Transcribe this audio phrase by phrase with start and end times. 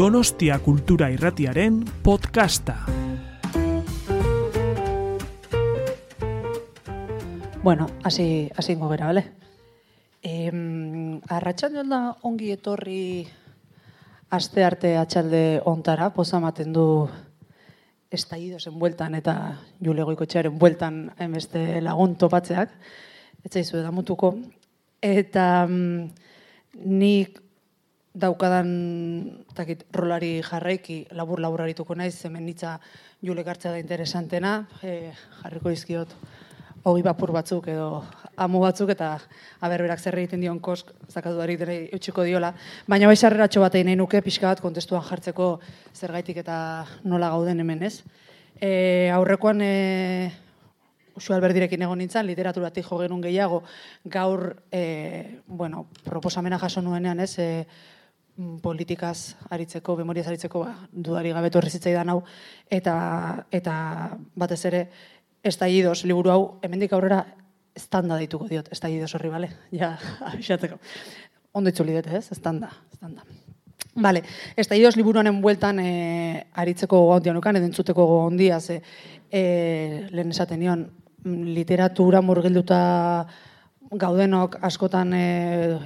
[0.00, 2.86] Donostia Kultura Irratiaren podcasta.
[7.62, 9.24] Bueno, hasi ingo gera, bale?
[10.22, 10.48] Eh,
[11.28, 13.26] arratsaldean da ongi etorri
[14.30, 16.86] aste arte atxalde ontara, poza ematen du
[18.10, 19.36] estallidosen bueltan eta
[19.84, 22.72] Jule Goikotxearen bueltan beste lagun topatzeak.
[23.44, 24.32] Ez zaizu mutuko.
[25.02, 26.08] Eta mm,
[26.88, 27.49] nik
[28.14, 32.78] daukadan takit, rolari jarraiki labur labur arituko naiz, hemen nitza
[33.22, 36.14] Jule gartzea da interesantena, e, jarriko izkiot
[36.88, 38.02] hogi bapur batzuk edo
[38.40, 39.18] amu batzuk eta
[39.60, 42.54] aberberak zer egiten dion kosk zakatu dari utxiko diola.
[42.88, 45.60] Baina bai sarreratxo bat egin nuke pixka bat kontestuan jartzeko
[45.94, 48.00] zergaitik eta nola gauden hemen ez.
[48.60, 50.30] E, aurrekoan e,
[51.20, 53.58] Usu alberdirekin egon nintzen, literaturatik jo genuen gehiago,
[54.08, 57.66] gaur, e, bueno, proposamena jaso nuenean ez, e,
[58.62, 62.20] politikaz aritzeko, memoriaz aritzeko, ba, dudari gabetu horrezitzaidan hau,
[62.70, 62.94] eta,
[63.50, 63.74] eta
[64.36, 64.84] batez ere,
[65.42, 67.24] estallidos liburu hau, hemendik aurrera
[67.76, 69.50] estanda dituko diot, estallidos horri, bale?
[69.80, 69.94] Ja,
[70.32, 70.80] abixatzeko.
[71.52, 72.30] Ondo itzuli dut, ez?
[72.32, 73.24] Estanda, estanda.
[74.00, 74.22] Bale,
[74.56, 78.80] estallidos liburu honen bueltan e, aritzeko gondia nukan, edo entzuteko gondia, ze
[79.30, 79.42] e,
[80.10, 80.84] lehen esaten nion,
[81.24, 83.26] literatura murgilduta
[83.90, 85.22] gaudenok askotan e,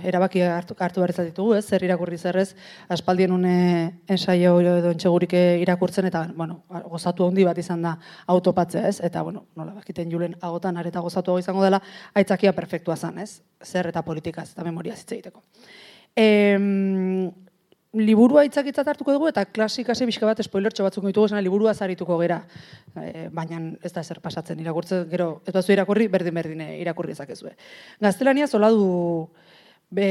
[0.05, 1.65] erabaki hartu, hartu behar ditugu, ez?
[1.65, 2.55] Zer irakurri zerrez,
[2.89, 7.97] aspaldien une ensaio edo entxegurik irakurtzen, eta, bueno, gozatu handi bat izan da
[8.27, 9.01] autopatzea, ez?
[9.01, 11.81] Eta, bueno, nola bakiten julen agotan areta gozatu izango dela,
[12.15, 13.41] aitzakia perfektua zan, ez?
[13.65, 15.43] Zer eta politikaz eta memoria zitzeiteko.
[16.15, 16.29] E,
[17.95, 22.41] liburua itzakitzat hartuko dugu eta klasikase bizka bat spoilertxo batzuk ditugu zena liburua zarituko gera.
[22.99, 27.55] E, baina ez da ezer pasatzen irakurtzen gero ez bazu irakurri berdin berdin irakurri ezakezue.
[28.01, 29.29] Gaztelania zola du
[29.91, 30.09] be,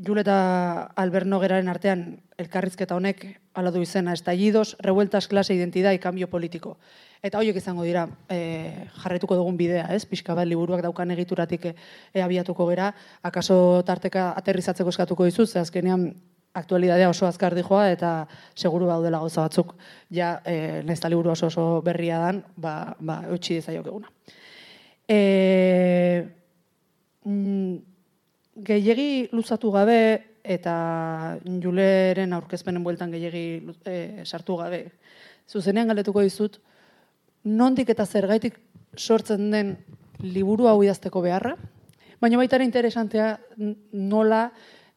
[0.00, 6.78] Jule eta artean elkarrizketa honek ala du izena estallidos, revueltas, klase, identidad y cambio politiko.
[7.22, 10.06] Eta horiek izango dira e, jarretuko dugun bidea, ez?
[10.06, 11.74] Pixka bat liburuak daukan egituratik e,
[12.22, 16.14] abiatuko gera, akaso tarteka aterrizatzeko eskatuko dizuz, azkenean
[16.54, 18.10] aktualidadea oso azkar dijoa eta
[18.54, 19.74] seguru daudela gauza batzuk
[20.10, 24.10] ja e, nesta liburu oso oso berria dan, ba, ba utzi dezaiok eguna.
[25.06, 26.26] E,
[27.24, 27.76] mm,
[28.66, 30.00] gehiegi luzatu gabe
[30.42, 33.44] eta Juleren aurkezpenen bueltan gehiegi
[33.84, 34.84] e, sartu gabe.
[35.50, 36.58] Zuzenean galdetuko dizut,
[37.44, 38.58] nondik eta zergaitik
[38.96, 39.76] sortzen den
[40.20, 41.54] liburu hau idazteko beharra,
[42.20, 43.32] baina baita ere interesantea
[43.92, 44.50] nola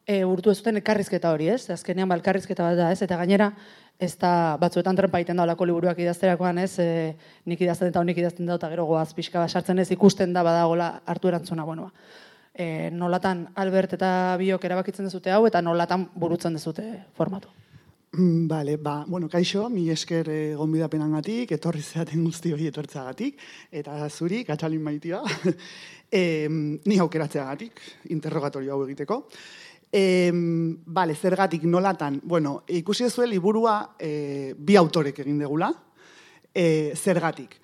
[0.06, 1.68] e, urtu ez zuten elkarrizketa hori, ez?
[1.70, 3.00] Azkenean ba elkarrizketa bat da, ez?
[3.02, 3.50] Eta gainera
[4.02, 6.78] ez da batzuetan trenpa egiten da olako liburuak idazterakoan, ez?
[6.82, 7.14] E,
[7.46, 10.42] nik idazten eta nik idazten da eta gero goaz pixka bat sartzen ez ikusten da
[10.46, 11.90] badagola hartu erantzuna, bueno,
[12.54, 14.08] e, nolatan Albert eta
[14.40, 17.50] biok erabakitzen dezute hau eta nolatan burutzen dezute formatu.
[18.14, 23.40] Mm, vale, ba, bueno, kaixo, mi esker e, gonbidapenan gatik, etorri zeaten guzti hori etortzagatik,
[23.74, 25.18] eta zuri, katxalin maitia,
[26.20, 27.82] e, ni aukeratzea gatik,
[28.14, 29.24] interrogatorio hau egiteko.
[29.94, 30.32] E,
[30.90, 35.68] vale, zergatik nolatan, bueno, ikusi zuen liburua e, bi autorek egin degula,
[36.50, 37.54] e, zergatik,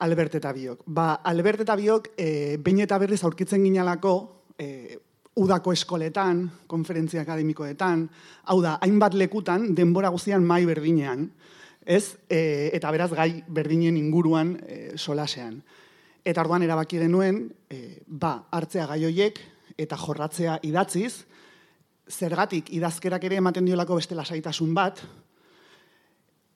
[0.00, 0.86] Albert eta Biok.
[0.86, 4.14] Ba, Albert eta Biok, e, bain eta berriz aurkitzen ginalako,
[4.56, 4.96] e,
[5.36, 8.08] udako eskoletan, konferentzia akademikoetan,
[8.48, 11.28] hau da, hainbat lekutan, denbora guztian mai berdinean,
[11.84, 12.16] ez?
[12.24, 15.60] E, eta beraz gai berdinen inguruan e, solasean.
[16.24, 19.44] Eta orduan erabaki denuen, e, ba, hartzea gai hoiek
[19.76, 21.26] eta jorratzea idatziz,
[22.10, 25.00] zergatik idazkerak ere ematen diolako beste lasaitasun bat,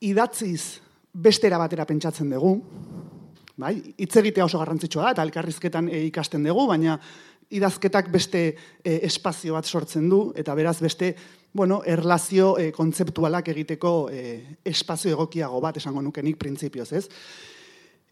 [0.00, 0.81] idatziz
[1.12, 2.55] bestera batera pentsatzen dugu,
[3.61, 6.97] bai, hitz egitea oso garrantzitsua da, eta elkarrizketan e, ikasten dugu, baina
[7.50, 8.43] idazketak beste
[8.84, 11.15] e, espazio bat sortzen du, eta beraz beste,
[11.53, 14.22] bueno, erlazio e, kontzeptualak egiteko e,
[14.65, 17.09] espazio egokiago bat, esango nukenik printzipioz, ez?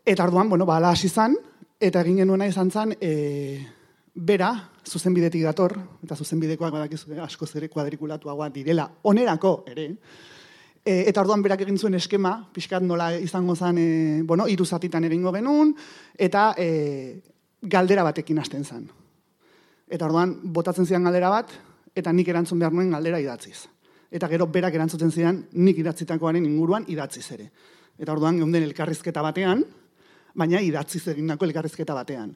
[0.04, 1.36] Eta arduan, bueno, ba, hasi zan,
[1.78, 3.77] eta egin genuena izan zan, e,
[4.18, 4.50] bera,
[4.88, 9.86] zuzenbidetik dator, eta zuzenbidekoak badakizu asko zere kuadrikulatuagoa direla, onerako ere,
[10.82, 15.04] e, eta orduan berak egin zuen eskema, pixkat nola izango zen, e, bueno, iru zatitan
[15.06, 15.74] egingo genuen,
[16.18, 16.68] eta e,
[17.62, 18.86] galdera batekin hasten zen.
[19.88, 21.52] Eta orduan, botatzen zidan galdera bat,
[21.94, 23.66] eta nik erantzun behar nuen galdera idatziz.
[24.10, 27.50] Eta gero berak erantzuten zidan, nik idatzitakoaren inguruan idatziz ere.
[27.98, 29.62] Eta orduan, geunden elkarrizketa batean,
[30.38, 32.34] baina idatziz egindako elkarrizketa batean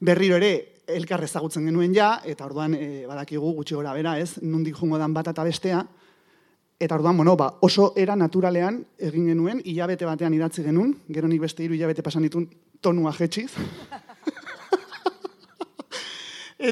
[0.00, 4.76] berriro ere elkar ezagutzen genuen ja, eta orduan e, badakigu gutxi gora bera, ez, nundik
[4.76, 5.82] jungo dan bat eta bestea,
[6.80, 8.80] eta orduan, bueno, ba, oso era naturalean
[9.10, 12.48] egin genuen, hilabete batean idatzi genuen, gero nik beste hiru hilabete pasan ditun
[12.80, 13.52] tonua jetxiz.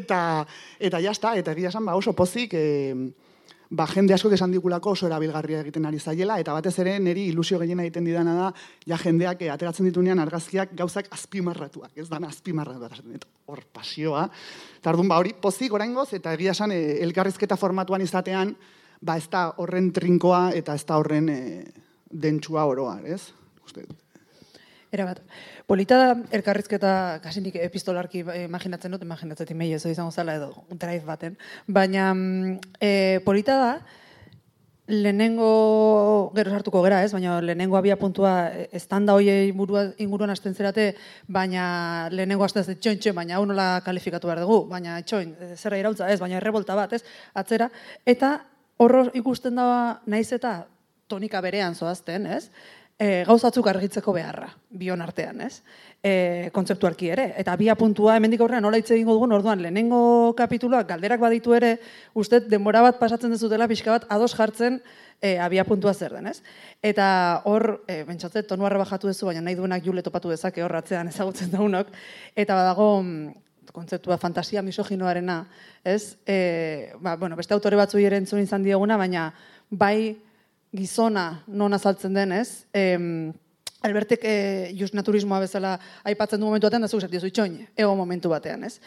[0.01, 0.21] eta,
[0.79, 2.95] eta jazta, eta egia esan, ba, oso pozik, e,
[3.71, 7.59] ba, jende asko esan digulako oso erabilgarria egiten ari zaiela, eta batez ere niri ilusio
[7.59, 8.51] gehiena egiten didana da,
[8.87, 14.27] ja jendeak eh, ateratzen ditunean argazkiak gauzak azpimarratuak, ez dana azpimarratuak, hor pasioa.
[14.79, 18.55] Eta orduan, ba, hori pozik oraingoz, eta egia esan eh, elkarrizketa formatuan izatean,
[19.01, 21.65] ba, ez da horren trinkoa eta ez da horren eh,
[22.11, 23.23] dentsua oroa, ez?
[23.67, 23.87] Uste,
[24.95, 25.21] Era bat.
[25.67, 31.05] Polita da, elkarrizketa, kasi nik epistolarki imaginatzen dut, imaginatzen imei ez izango zala edo drive
[31.05, 31.37] baten,
[31.67, 32.13] baina
[32.81, 33.71] e, polita da,
[34.87, 40.93] lehenengo, gero sartuko gera ez, baina lehenengo abia puntua estanda hoiei burua inguruan hasten zerate,
[41.27, 45.83] baina lehenengo hasten ez txoin txoin, baina hau nola kalifikatu behar dugu, baina txoin, zerra
[45.83, 47.03] irautza ez, baina errebolta bat ez,
[47.35, 47.71] atzera,
[48.07, 48.37] eta
[48.79, 49.67] horro ikusten da
[50.07, 50.61] naiz eta
[51.11, 52.51] tonika berean zoazten, ez?
[52.99, 55.61] E, gauzatzuk argitzeko beharra, bion artean, ez?
[56.03, 57.27] E, kontzeptualki ere.
[57.41, 61.77] Eta abia puntua, hemendik aurrean nola hitz egingo dugun, orduan, lehenengo kapituloak galderak baditu ere,
[62.15, 64.81] uste denbora bat pasatzen dezutela, pixka bat ados jartzen
[65.21, 66.41] e, abia puntua zer den, ez?
[66.83, 67.09] Eta
[67.45, 71.51] hor, e, bentsatzet, tonu bajatu duzu, baina nahi duenak jule topatu dezake hor ratzean ezagutzen
[71.51, 71.93] daunok,
[72.35, 73.43] eta badago, mm,
[73.77, 75.43] kontzeptua fantasia misoginoarena,
[75.85, 76.17] ez?
[76.25, 79.35] E, ba, bueno, beste autore batzu ere entzun izan dieguna, baina
[79.69, 80.17] bai
[80.77, 83.33] gizona non azaltzen denez, em,
[83.87, 84.37] Albertek e,
[84.79, 88.79] just naturismoa bezala aipatzen du momentu batean, da zuzat diozu itxoin, ego momentu batean, ez?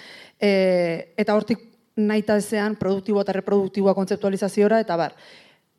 [0.41, 1.62] E, eta hortik
[2.00, 5.15] naita ezean produktibo eta reproduktiboa kontzeptualizaziora, eta bar.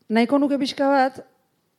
[0.08, 1.20] Nahiko nuke pixka bat,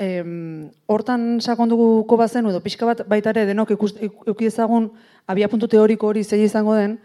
[0.02, 4.92] em, hortan sakonduko bazen, edo pixka bat baitare denok eukiezagun
[5.28, 7.00] abia puntu teoriko hori zei izango den,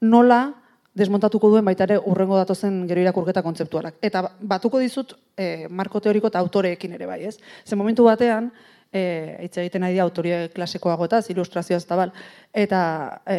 [0.00, 0.61] nola
[0.94, 3.96] desmontatuko duen baita ere urrengo datozen gero irakurketa kontzeptualak.
[4.04, 7.38] Eta batuko dizut e, marko teoriko eta autoreekin ere bai, ez?
[7.64, 8.50] Ze momentu batean,
[8.92, 9.02] e,
[9.46, 12.12] hitz egiten nahi da autoria klasekoago eta ilustrazioa ez bal,
[12.52, 12.82] eta
[13.26, 13.38] e,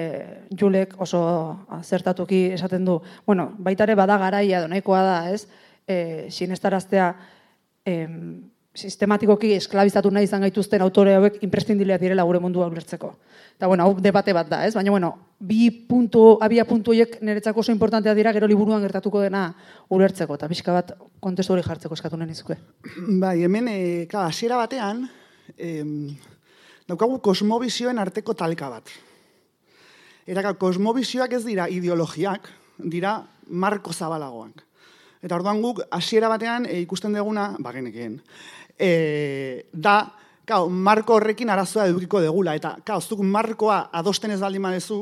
[0.59, 1.21] Julek oso
[1.81, 5.47] zertatuki esaten du, bueno, baita ere bada garaia donaikoa da, ez?
[5.87, 7.13] E, sinestaraztea,
[7.85, 13.11] em, sistematikoki esklabizatu nahi izan gaituzten autore hauek imprescindileak direla gure mundua ulertzeko.
[13.53, 14.73] Eta bueno, hau debate bat da, ez?
[14.73, 19.45] Baina bueno, bi puntu, abia puntu horiek niretzako oso importantea dira gero liburuan gertatuko dena
[19.93, 22.57] ulertzeko eta pixka bat kontestu hori jartzeko eskatu nahi nizkue.
[23.21, 23.79] Bai, hemen e,
[24.09, 25.05] ka, hasiera batean
[25.57, 26.09] em,
[26.89, 28.89] daukagu kosmobizioen arteko talka bat.
[30.25, 32.49] Era kosmobizioak ez dira ideologiak,
[32.79, 34.63] dira marko zabalagoak.
[35.23, 38.17] Eta orduan guk hasiera batean e, ikusten deguna, bagenekeen,
[38.79, 40.13] e, da,
[40.45, 44.99] kao, marko horrekin arazoa edukiko degula, eta kao, zuk markoa adosten ez baldin badezu,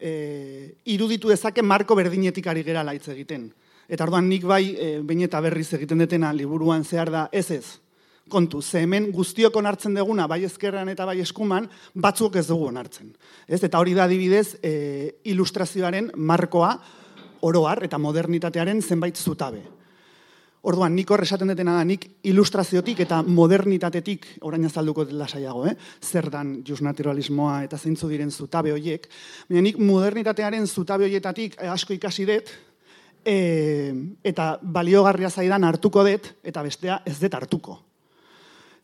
[0.00, 3.50] e, iruditu dezake marko berdinetik ari gera laitz egiten.
[3.90, 7.64] Eta orduan nik bai, e, bain eta berriz egiten detena liburuan zehar da, ez ez,
[8.30, 13.10] kontu, ze hemen guztiok onartzen deguna, bai ezkerran eta bai eskuman, batzuk ez dugu onartzen.
[13.48, 13.62] Ez?
[13.64, 16.76] Eta hori da adibidez, e, ilustrazioaren markoa,
[17.40, 19.79] oroar eta modernitatearen zenbait zutabe.
[20.60, 25.72] Orduan, nik horre esaten detena da, nik ilustraziotik eta modernitatetik, orain azalduko dela saiago, eh?
[26.04, 29.08] zer dan just naturalismoa eta zeintzu diren zutabe horiek,
[29.48, 32.52] baina nik modernitatearen zutabe horietatik eh, asko ikasi dut,
[33.24, 33.36] e,
[34.24, 37.80] eta baliogarria zaidan hartuko dut, eta bestea ez dut hartuko.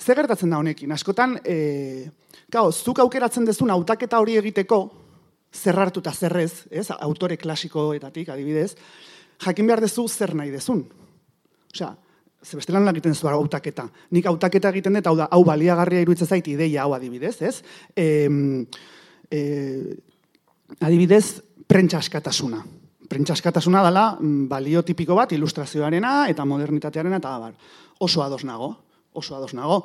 [0.01, 0.93] Zer gertatzen da honekin?
[0.97, 2.09] Askotan, e,
[2.53, 4.87] kao, zuk aukeratzen dezun hautaketa hori egiteko,
[5.53, 8.71] zer hartu eta zerrez, ez, autore klasikoetatik adibidez,
[9.45, 10.87] jakin behar dezu zer nahi dezun.
[11.75, 11.95] Osea,
[12.47, 13.89] ze beste lan egiten zu hautaketa.
[14.15, 17.63] Nik hautaketa egiten dut, hau da, hau baliagarria iruditzen zait ideia hau adibidez, ez?
[17.97, 18.07] E,
[19.31, 19.41] e,
[20.81, 22.63] adibidez, prentsa askatasuna.
[23.09, 27.57] Prentsa askatasuna dela mm, balio tipiko bat ilustrazioarena eta modernitatearena eta bar.
[27.99, 28.75] Oso ados nago,
[29.13, 29.85] oso ados nago.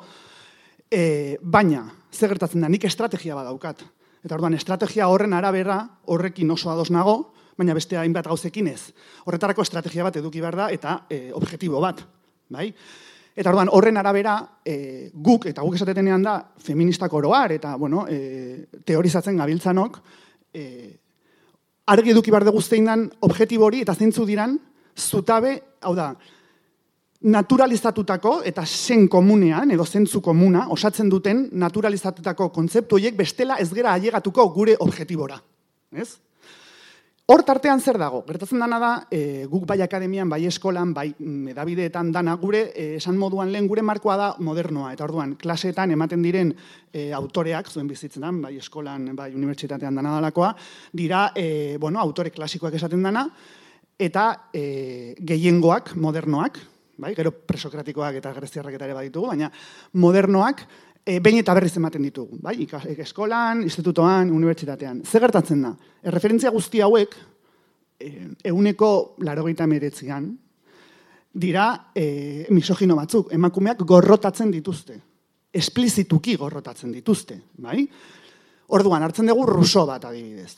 [0.90, 3.82] E, baina, ze gertatzen da, nik estrategia badaukat.
[4.22, 8.92] Eta orduan, estrategia horren arabera, horrekin oso ados nago, baina beste hainbat gauzekin ez.
[9.26, 12.02] Horretarako estrategia bat eduki behar da eta e, objektibo bat,
[12.50, 12.72] bai?
[13.32, 18.66] Eta orduan horren arabera e, guk eta guk esatetenean da feministak oroar eta bueno, e,
[18.84, 19.98] teorizatzen gabiltzanok
[20.52, 20.66] e,
[21.86, 24.58] argi eduki behar dugu zein dan objektibo hori eta zeintzu diran
[24.96, 26.12] zutabe, hau da,
[27.22, 33.94] naturalizatutako eta zen komunean, edo zentzu komuna, osatzen duten naturalizatutako kontzeptu horiek bestela ez gera
[33.94, 35.38] ailegatuko gure objektibora.
[35.92, 36.16] Ez?
[37.30, 38.24] Hor tartean zer dago?
[38.26, 41.12] Gertatzen dana da, e, guk bai akademian, bai eskolan, bai
[41.52, 44.90] edabideetan dana gure, e, esan moduan lehen gure markoa da modernoa.
[44.96, 46.50] Eta orduan, klaseetan ematen diren
[46.90, 50.50] e, autoreak, zuen bizitzenan, bai eskolan, bai unibertsitatean dana dalakoa,
[50.92, 53.28] dira, e, bueno, autore klasikoak esaten dana,
[54.02, 56.58] eta e, gehiengoak, modernoak,
[56.98, 59.52] bai, gero presokratikoak eta greziarrak eta ere baditugu, baina
[59.94, 60.66] modernoak,
[61.04, 62.56] e, behin eta berriz ematen ditugu, bai?
[63.02, 65.02] eskolan, institutoan, unibertsitatean.
[65.04, 65.72] Zer gertatzen da?
[66.02, 67.16] Erreferentzia guzti hauek,
[67.98, 68.12] e,
[68.52, 70.38] euneko laro meretzian,
[71.32, 75.00] dira e, misogino batzuk, emakumeak gorrotatzen dituzte,
[75.52, 77.86] esplizituki gorrotatzen dituzte, bai?
[78.68, 80.56] Orduan, hartzen dugu ruso bat adibidez.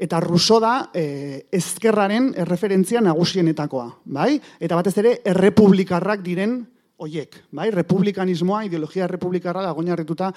[0.00, 4.40] Eta ruso da e, ezkerraren erreferentzia nagusienetakoa, bai?
[4.58, 6.62] Eta batez ere, errepublikarrak diren
[7.00, 7.70] oiek, bai?
[7.74, 10.30] Republikanismoa, ideologia republikarra da goinarrituta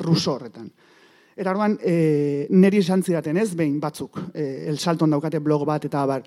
[0.00, 0.70] ruso horretan.
[1.34, 5.84] Eta orduan, e, neri esan zidaten ez, behin batzuk, e, el salton daukate blog bat
[5.84, 6.22] eta bar.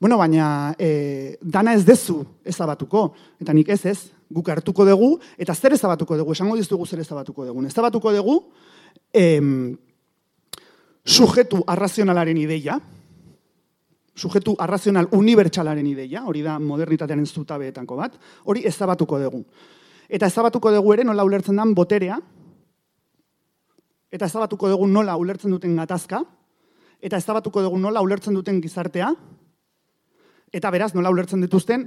[0.00, 3.98] Bueno, baina e, dana ez dezu ezabatuko, eta nik ez ez,
[4.30, 7.64] guk hartuko dugu, eta zer ezabatuko dugu, esango dizugu zer ezabatuko dugu.
[7.66, 8.38] Ezabatuko dugu,
[9.14, 9.76] em,
[11.06, 12.80] sujetu arrazionalaren ideia,
[14.18, 19.44] sujetu arrazional unibertsalaren ideia, hori da modernitatearen zutabeetako bat, hori ezabatuko dugu.
[20.08, 22.18] Eta ezabatuko dugu ere nola ulertzen den boterea,
[24.10, 26.22] eta ezabatuko dugu nola ulertzen duten gatazka,
[27.00, 29.12] eta ezabatuko dugu nola ulertzen duten gizartea,
[30.52, 31.86] eta beraz nola ulertzen dituzten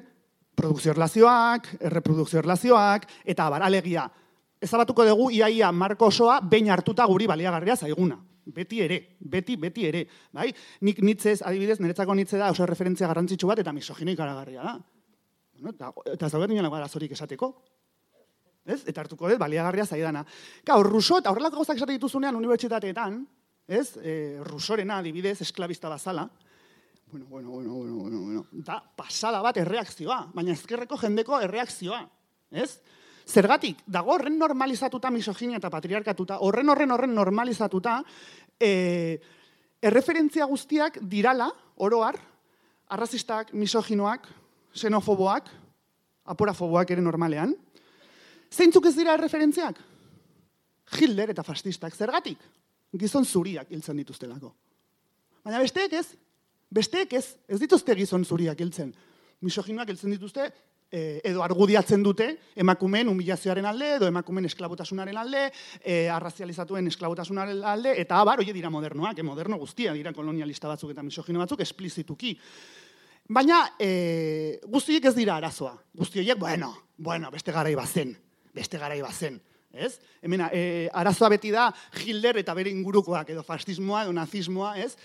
[0.55, 4.05] produkzio erlazioak, erreprodukzio erlazioak, eta baralegia.
[4.61, 8.19] Ezabatuko dugu iaia marko osoa behin hartuta guri baliagarria zaiguna.
[8.45, 10.05] Beti ere, beti, beti ere.
[10.33, 10.49] Bai?
[10.81, 14.77] Nik nitzez, adibidez, niretzako nitze da oso referentzia garrantzitsu bat eta misogino ikaragarria da.
[15.59, 17.51] Bueno, eta, eta zaugat nioen arazorik esateko.
[18.65, 18.81] Ez?
[18.87, 20.23] Eta hartuko dut, baliagarria zaidana.
[20.65, 23.21] Gaur, ruso eta horrelako gozak esate dituzunean unibertsitateetan,
[23.67, 23.97] ez?
[24.01, 26.29] E, rusorena adibidez, esklabista bazala,
[27.11, 28.45] Bueno, bueno, bueno, bueno, bueno, bueno.
[28.51, 32.05] Da, pasada bat erreakzioa, baina ezkerreko jendeko erreakzioa,
[32.55, 32.77] ez?
[33.31, 38.01] Zergatik, dago horren normalizatuta misoginia eta patriarkatuta, horren horren horren normalizatuta,
[38.59, 39.19] e,
[39.81, 41.47] erreferentzia guztiak dirala,
[41.77, 42.17] oroar,
[42.91, 44.27] arrazistak, misoginoak,
[44.75, 45.47] xenofoboak,
[46.33, 47.55] aporafoboak ere normalean.
[48.51, 49.79] Zeintzuk ez dira erreferentziak?
[50.99, 52.41] Hitler eta fascistak, zergatik?
[52.99, 54.51] Gizon zuriak hiltzen dituztelako.
[55.45, 56.09] Baina besteek ez,
[56.71, 58.93] Besteek ez, ez dituzte gizon zuriak hiltzen.
[59.43, 60.47] Misoginoak hiltzen dituzte,
[60.91, 65.45] eh, edo argudiatzen dute emakumeen humilazioaren alde, edo emakumeen esklabotasunaren alde,
[65.79, 70.91] e, arrazializatuen esklabotasunaren alde, eta abar, oie dira modernoak, e, moderno guztia dira kolonialista batzuk
[70.91, 72.35] eta misogino batzuk, esplizituki.
[73.31, 75.77] Baina e, guztiek ez dira arazoa.
[75.95, 78.17] Guztiek, bueno, bueno, beste garai bazen,
[78.53, 79.39] beste garai bazen.
[79.71, 80.01] Ez?
[80.21, 84.97] Hemen, e, arazoa beti da Hitler eta bere ingurukoak, edo fascismoa, edo nazismoa, ez?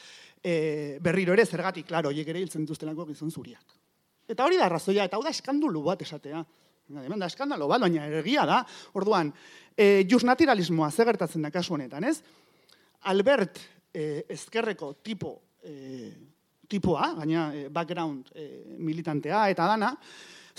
[0.46, 3.64] e, berriro ere zergatik, klaro, hiek ere hiltzen dituztenako gizon zuriak.
[4.28, 6.42] Eta hori da arrazoia, eta hau da eskandulu bat esatea.
[6.86, 8.60] Hemen da eskandalo bat, baina ergia da.
[8.98, 9.32] Orduan,
[9.76, 12.20] e, jus naturalismoa ze gertatzen da kasu honetan, ez?
[13.10, 13.60] Albert
[13.94, 16.10] e, ezkerreko tipo, e,
[16.68, 19.92] tipoa, baina e, background e, militantea eta dana,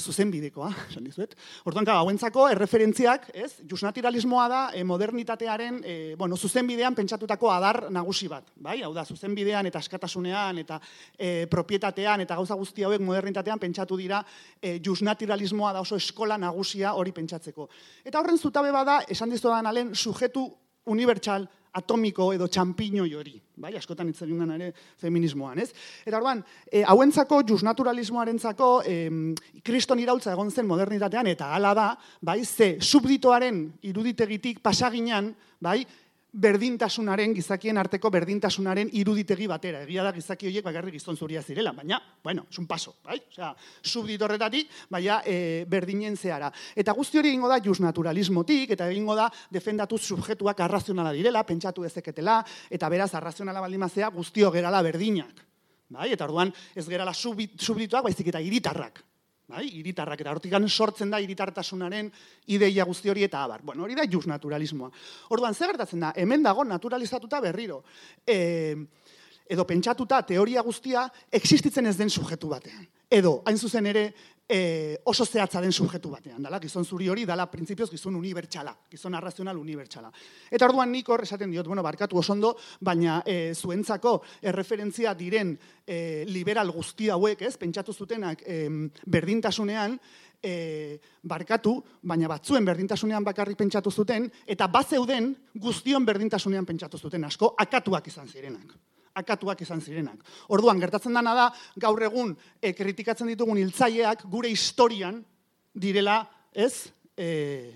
[0.02, 1.34] zuzenbidekoa, esan dizuet.
[1.66, 3.62] Orduan, ka, hauentzako erreferentziak, ez?
[3.70, 8.80] Justnaturalismoa da e, modernitatearen, e, bueno, zuzenbidean pentsatutako adar nagusi bat, bai?
[8.86, 10.80] Hau da, zuzenbidean eta askatasunean eta
[11.18, 14.22] e, propietatean eta gauza guzti hauek modernitatean pentsatu dira
[14.62, 17.70] e, justnaturalismoa da oso eskola nagusia hori pentsatzeko.
[18.06, 20.48] Eta horren zutabe bada, esan dizu da alen, sujetu
[20.88, 25.70] unibertsal atomiko edo txampiño hori, bai, askotan hitz egin ere feminismoan, ez?
[26.06, 26.42] Eta orduan,
[26.72, 28.98] e, hauentzako jus naturalismoarentzako e,
[29.66, 31.88] kriston iraultza egon zen modernitatean eta hala da,
[32.22, 35.84] bai, ze subditoaren iruditegitik pasaginan, bai,
[36.38, 39.82] berdintasunaren, gizakien arteko berdintasunaren iruditegi batera.
[39.86, 43.18] Egia da gizaki horiek bakarrik gizon zuria zirela, baina, bueno, es paso, bai?
[43.32, 46.52] Osea, subditorretatik, baina e, berdinen zehara.
[46.76, 51.86] Eta guzti hori egingo da just naturalismotik, eta egingo da defendatu subjetuak arrazionala direla, pentsatu
[51.86, 55.44] ezeketela, eta beraz arrazionala baldimazea guztio gerala berdinak.
[55.90, 56.12] Bai?
[56.12, 59.07] Eta orduan ez gerala subdituak, baizik eta iritarrak.
[59.48, 62.10] Bai, iritarrak eta hortikan sortzen da iritartasunaren
[62.52, 63.62] ideia guzti hori eta abar.
[63.64, 64.90] Bueno, hori da jus naturalismoa.
[65.32, 67.78] Orduan, zer gertatzen da, hemen dago naturalizatuta berriro.
[68.28, 68.76] E,
[69.48, 72.84] edo pentsatuta teoria guztia existitzen ez den sujetu batean.
[73.08, 74.10] Edo, hain zuzen ere,
[74.48, 79.16] e, oso zehatza den subjetu batean, dala, gizon zuri hori, dala, printzipioz, gizon unibertsala, gizon
[79.18, 80.12] arrazional unibertsala.
[80.50, 86.24] Eta orduan nik hor esaten diot, bueno, barkatu osondo, baina e, zuentzako erreferentzia diren e,
[86.32, 88.64] liberal guzti hauek, ez, pentsatu zutenak e,
[89.06, 90.00] berdintasunean,
[90.42, 91.76] e, barkatu,
[92.08, 98.08] baina batzuen berdintasunean bakarrik pentsatu zuten, eta bat zeuden guztion berdintasunean pentsatu zuten asko, akatuak
[98.08, 98.78] izan zirenak
[99.18, 100.22] akatuak izan zirenak.
[100.54, 101.48] Orduan, gertatzen dana da,
[101.82, 105.20] gaur egun e, kritikatzen ditugun hiltzaileak gure historian
[105.74, 106.22] direla,
[106.54, 107.74] ez, e,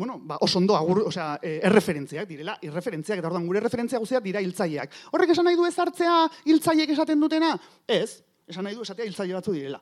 [0.00, 4.40] bueno, ba, osondo, agur, osea, e, erreferentziak direla, irreferentziak, eta orduan, gure referentzia guztiak dira
[4.40, 4.96] hiltzaileak.
[5.12, 6.16] Horrek esan nahi du ez hartzea
[6.48, 7.54] hiltzaileek esaten dutena?
[7.84, 9.80] Ez, esan nahi du esatea hiltzaile batzu direla.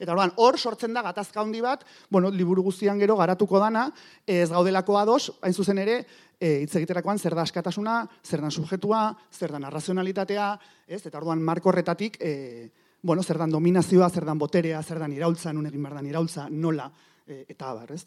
[0.00, 3.90] Eta orduan, hor sortzen da gatazka handi bat, bueno, liburu guztian gero garatuko dana,
[4.24, 5.98] ez gaudelako ados, hain zuzen ere,
[6.40, 10.50] e, hitz egiterakoan zer da askatasuna, zer da subjetua, zer da narrazionalitatea,
[10.88, 11.04] ez?
[11.04, 12.70] Eta orduan marko horretatik e,
[13.02, 16.48] bueno, zer dan dominazioa, zer dan boterea, zer dan iraultza, nun egin behar dan iraultza,
[16.50, 16.90] nola,
[17.26, 18.06] e, eta abar, ez?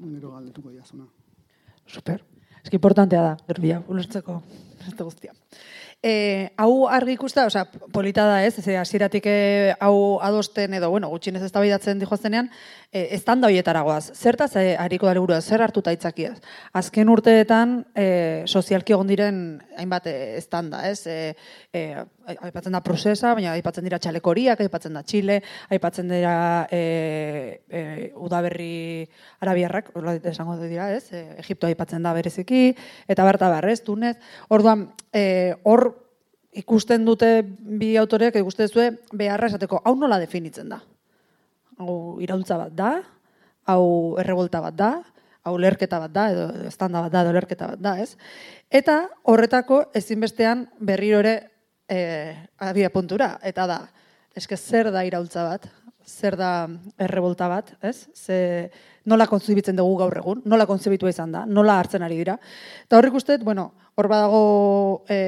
[0.00, 1.06] Nero galdetuko jazuna.
[1.86, 2.24] Super.
[2.62, 4.40] Ez que importantea da, gerbia, ulertzeko,
[4.82, 5.32] ez guztia.
[6.02, 7.64] E, hau argi ikusta, osea,
[7.94, 9.36] polita da ez, ez hasieratik e,
[9.80, 12.50] hau adosten edo, bueno, gutxinez ez dihoaztenean,
[12.92, 14.12] e, ez da hoietaragoaz.
[14.14, 16.38] Zertaz, e, hariko dara burua, zer hartuta itzakiaz?
[16.72, 19.40] Azken urteetan, e, sozialki egon diren,
[19.76, 21.06] hainbat, e, ez da, ez?
[21.06, 21.34] E,
[21.72, 21.82] e,
[22.26, 29.06] aipatzen da procesa, baina aipatzen dira txalekoriak, aipatzen da Chile, aipatzen dira e, e, udaberri
[29.40, 29.92] arabiarrak,
[30.24, 31.12] esango dira, ez?
[31.12, 32.74] E, Egipto aipatzen da bereziki,
[33.08, 34.16] eta berta barrez, tunez.
[34.48, 35.92] Orduan, e, hor
[36.56, 40.80] ikusten dute bi autoreak ikusten zuen beharra esateko hau nola definitzen da.
[41.76, 42.92] Hau iraultza bat da,
[43.68, 44.90] hau errebolta bat da,
[45.46, 48.16] hau lerketa bat da, edo estanda bat da, edo lerketa bat da, ez?
[48.72, 51.36] Eta horretako ezinbestean berriro ere
[51.88, 51.98] e,
[52.64, 53.80] abia puntura, eta da,
[54.36, 55.68] eske zer da iraultza bat,
[56.06, 56.50] zer da
[57.02, 58.08] errebolta bat, ez?
[58.14, 58.38] Ze,
[59.06, 62.38] nola kontzibitzen dugu gaur egun, nola kontzibitua izan da, nola hartzen ari dira.
[62.86, 65.20] Eta horrik uste, bueno, hor badago e,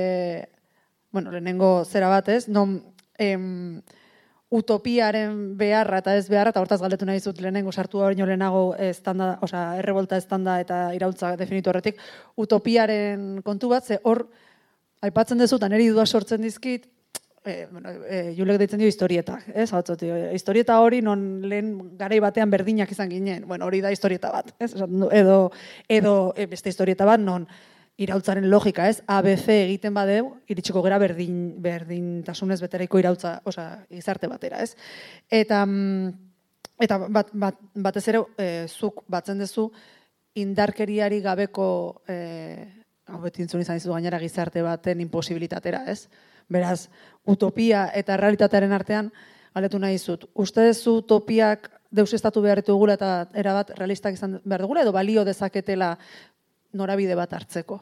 [1.12, 2.46] bueno, lehenengo zera bat, ez?
[2.48, 2.78] Non,
[3.18, 3.82] em,
[4.50, 9.36] utopiaren beharra eta ez beharra, eta hortaz galdetu nahi zut lehenengo sartu hori lehenago estanda,
[9.44, 11.98] oza, errebolta estanda eta irautza definitu horretik,
[12.36, 14.24] utopiaren kontu bat, ze hor,
[15.04, 16.88] aipatzen dezut, neri dudua sortzen dizkit,
[17.44, 19.68] e, bueno, e, julek deitzen dio historieta, ez?
[19.72, 19.82] Hau
[20.32, 24.72] historieta hori non lehen garai batean berdinak izan ginen, bueno, hori da historieta bat, ez?
[25.12, 25.50] Edo,
[25.88, 27.46] edo e, beste historieta bat non,
[27.98, 29.02] irautzaren logika, ez?
[29.10, 34.76] ABC egiten badeu, iritsiko gera berdin, berdintasunez beteraiko irautza, osea, izarte batera, ez?
[35.28, 36.12] Eta, mm,
[36.86, 39.66] eta bat, bat, batez ere, e, zuk batzen duzu,
[40.38, 41.68] indarkeriari gabeko,
[42.06, 42.18] e,
[43.08, 46.08] hau beti izan izu gainera gizarte baten imposibilitatera, ez?
[46.48, 46.88] Beraz,
[47.26, 49.10] utopia eta realitatearen artean,
[49.54, 50.28] galetu nahi zut.
[50.34, 55.24] Uste zu utopiak deus estatu behar dugula eta erabat realistak izan behar dugula, edo balio
[55.24, 55.96] dezaketela
[56.76, 57.78] norabide bat hartzeko?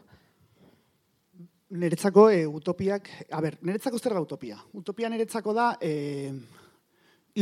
[1.76, 4.58] Neretzako e, utopiak, a ber, neretzako zer da utopia?
[4.78, 6.30] Utopia neretzako da e,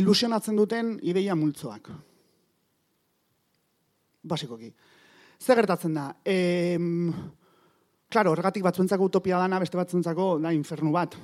[0.01, 1.91] ilusionatzen duten ideia multzoak.
[4.25, 4.73] Basikoki.
[5.45, 6.07] Zer gertatzen da?
[6.25, 6.79] E,
[8.09, 11.19] claro, horregatik batzuentzako utopia dana, beste batzuentzako da infernu bat.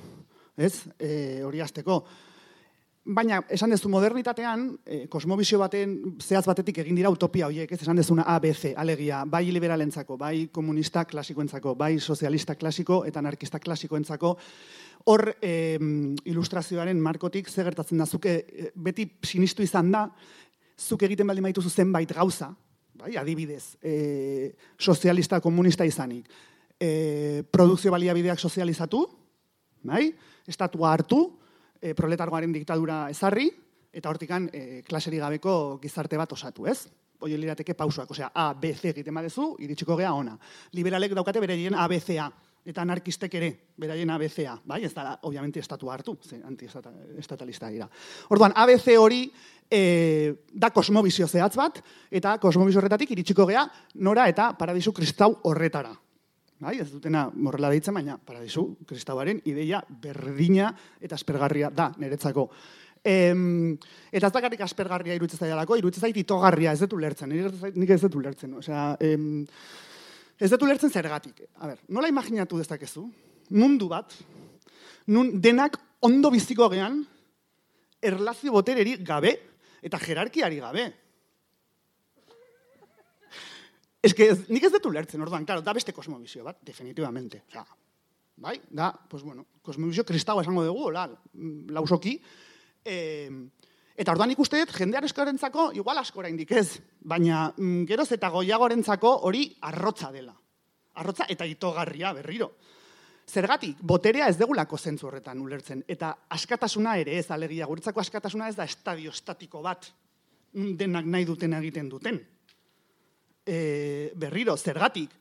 [0.57, 0.75] Ez?
[0.99, 2.03] E, hori azteko.
[3.11, 7.81] Baina, esan dezu modernitatean, eh, kosmobizio baten, zehaz batetik egin dira utopia horiek, ez?
[7.83, 14.35] Esan dezuna ABC, alegia, bai liberalentzako, bai komunista klasikoentzako, bai sozialista klasiko eta anarkista klasikoentzako,
[15.11, 15.77] hor eh,
[16.23, 20.05] ilustrazioaren markotik ze gertatzen da, zuke eh, beti sinistu izan da,
[20.79, 22.53] zuk egiten baldin maituzu zenbait gauza,
[22.93, 26.29] bai, adibidez, eh, sozialista komunista izanik,
[26.79, 29.03] eh, produkzio baliabideak sozializatu,
[29.83, 30.13] bai,
[30.47, 31.40] estatua hartu,
[31.81, 33.49] e, proletargoaren diktadura ezarri,
[33.91, 36.85] eta hortikan e, klaseri gabeko gizarte bat osatu, ez?
[37.21, 40.37] Oio lirateke pausoak, osea, A, B, C egiten badezu, iritsiko gea ona.
[40.77, 42.29] Liberalek daukate beraien A, B, C, A,
[42.65, 44.83] eta anarkistek ere, beraien A, B, C, A, bai?
[44.85, 47.89] Ez da, obviamente, estatu hartu, ze antiestatalista dira.
[48.29, 49.25] Orduan, A, B, C hori
[49.69, 53.65] e, da kosmobizio zehatz bat, eta kosmobizio horretatik iritsiko gea
[53.95, 55.93] nora eta paradisu kristau horretara.
[56.61, 60.67] Bai, ez dutena morrela deitzen, baina paradisu kristauaren ideia berdina
[61.01, 62.43] eta aspergarria da niretzako.
[63.01, 63.71] Em,
[64.13, 68.19] eta ez dakarrik aspergarria iruditzen zailako, iruditzen zait itogarria ez dut lertzen, nik ez dut
[68.21, 68.53] lertzen.
[68.59, 69.41] Osea, em,
[70.37, 71.41] ez dut lertzen zergatik.
[71.57, 73.07] A ber, nola imaginatu dezakezu?
[73.57, 74.13] Mundu bat,
[75.07, 77.01] nun denak ondo biziko gean,
[78.01, 79.33] erlazio botereri gabe
[79.81, 80.91] eta jerarkiari gabe.
[84.01, 87.43] Es que nik ez dut ulertzen, orduan, claro, da beste kosmobizio bat, definitivamente.
[87.47, 87.65] O sea,
[88.41, 91.05] bai, da, pues bueno, kosmobizio kristaua esango dugu, la,
[91.69, 92.15] lausoki.
[92.83, 93.29] Eh,
[93.93, 99.13] eta orduan ikuste dut, jendear eskorentzako, igual askora indik ez, baina mm, geroz eta goiagorentzako
[99.29, 100.33] hori arrotza dela.
[100.97, 102.55] Arrotza eta itogarria berriro.
[103.29, 105.85] Zergatik, boterea ez degulako zentzu horretan ulertzen.
[105.87, 109.93] Eta askatasuna ere ez, alegia, guretzako askatasuna ez da estadio estatiko bat
[110.57, 112.23] mm, denak nahi duten egiten duten
[113.45, 115.11] e, berriro, zergatik,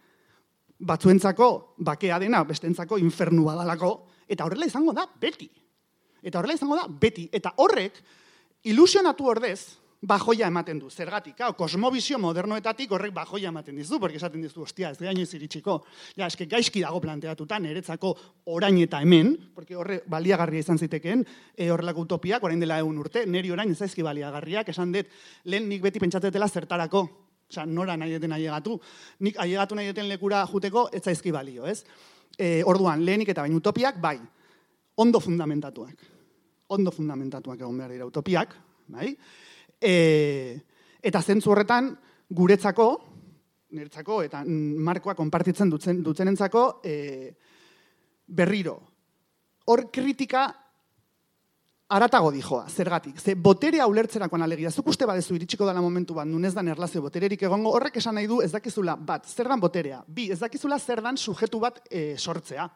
[0.81, 3.93] batzuentzako bakea dena, bestentzako infernu badalako,
[4.29, 5.51] eta horrela izango da beti.
[6.23, 7.29] Eta horrela izango da beti.
[7.33, 8.01] Eta horrek,
[8.69, 10.89] ilusionatu ordez, bajoia ematen du.
[10.91, 15.83] Zergatik, hau, kosmobizio modernoetatik horrek bajoia ematen dizu, porque esaten dizu, ostia, ez gaino iritsiko.
[16.17, 18.15] Ja, eske gaizki dago planteatuta, niretzako
[18.47, 23.27] orain eta hemen, porque horre baliagarria izan zitekeen, e, horrelako utopiak, orain dela egun urte,
[23.27, 25.13] neri orain ez zaizki baliagarriak, esan dut,
[25.45, 27.09] lehen nik beti pentsatetela zertarako,
[27.51, 28.77] Osa, nora nahi duten ailegatu.
[29.27, 31.83] Nik ailegatu nahi duten lekura juteko, ez zaizki balio, ez?
[32.39, 34.19] E, orduan, lehenik eta bain utopiak, bai,
[34.97, 36.09] ondo fundamentatuak.
[36.71, 38.53] ondo fundamentatuak egon behar dira utopiak,
[38.95, 39.09] bai?
[39.83, 39.95] E,
[41.03, 41.89] eta zentzu horretan,
[42.31, 42.87] guretzako,
[43.75, 47.35] niretzako, eta markoa konpartitzen dutzen, dutzenentzako, e,
[48.29, 48.77] berriro,
[49.67, 50.45] hor kritika
[51.91, 53.19] aratago dijoa, zergatik.
[53.19, 57.43] Ze boterea ulertzerakoan alegia, zuk uste badezu iritsiko dela momentu bat, nunez dan erlazio botererik
[57.43, 61.03] egongo, horrek esan nahi du ez dakizula bat, zer dan boterea, bi, ez dakizula zer
[61.03, 62.69] dan sujetu bat e, sortzea.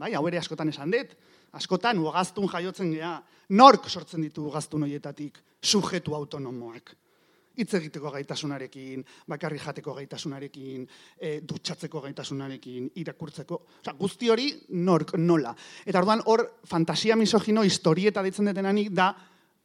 [0.00, 1.12] Bai, hau ere askotan esan dut,
[1.52, 3.12] askotan ugaztun jaiotzen gea,
[3.52, 6.96] nork sortzen ditu ugaztun horietatik sujetu autonomoak
[7.56, 10.86] hitz egiteko gaitasunarekin, bakarri jateko gaitasunarekin,
[11.18, 15.54] e, dutxatzeko gaitasunarekin, irakurtzeko, osea, guzti hori nork nola.
[15.86, 19.12] Eta orduan hor fantasia misogino historieta ditzen detenanik da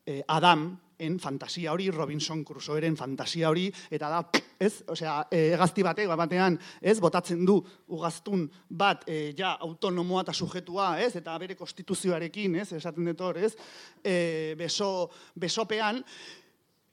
[0.05, 0.69] e, Adam
[0.99, 4.21] en fantasia hori, Robinson Crusoeren fantasia hori, eta da,
[4.59, 7.59] ez, osea, e, egazti batek, batean, ez, botatzen du
[7.93, 13.37] ugaztun bat, e, ja, autonomoa eta sujetua, ez, eta bere konstituzioarekin, ez, esaten dut hor,
[13.37, 13.53] ez,
[14.01, 16.01] e, beso, besopean,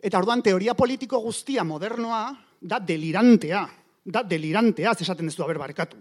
[0.05, 2.27] Eta orduan teoria politiko guztia modernoa
[2.61, 3.63] da delirantea,
[4.05, 5.97] da delirantea, esaten ez du haber barkatu.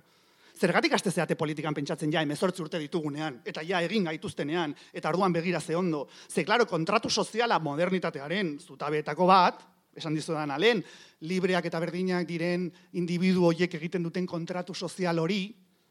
[0.60, 5.32] Zergatik aste zeate politikan pentsatzen ja emezortzi urte ditugunean, eta ja egin gaituztenean, eta orduan
[5.34, 6.10] begira ze ondo.
[6.28, 9.64] Ze, klaro, kontratu soziala modernitatearen zutabeetako bat,
[9.96, 10.84] esan dizu da alen,
[11.22, 12.68] libreak eta berdinak diren
[13.00, 15.48] individu horiek egiten duten kontratu sozial hori,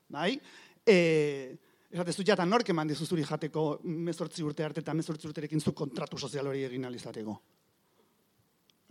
[0.09, 0.37] bai?
[0.85, 1.57] E,
[1.93, 6.17] Esate zu jatan nork eman dizuzuri jateko mezortzi urte arte eta mezortzi urterekin zu kontratu
[6.17, 7.37] sozial hori egin alizateko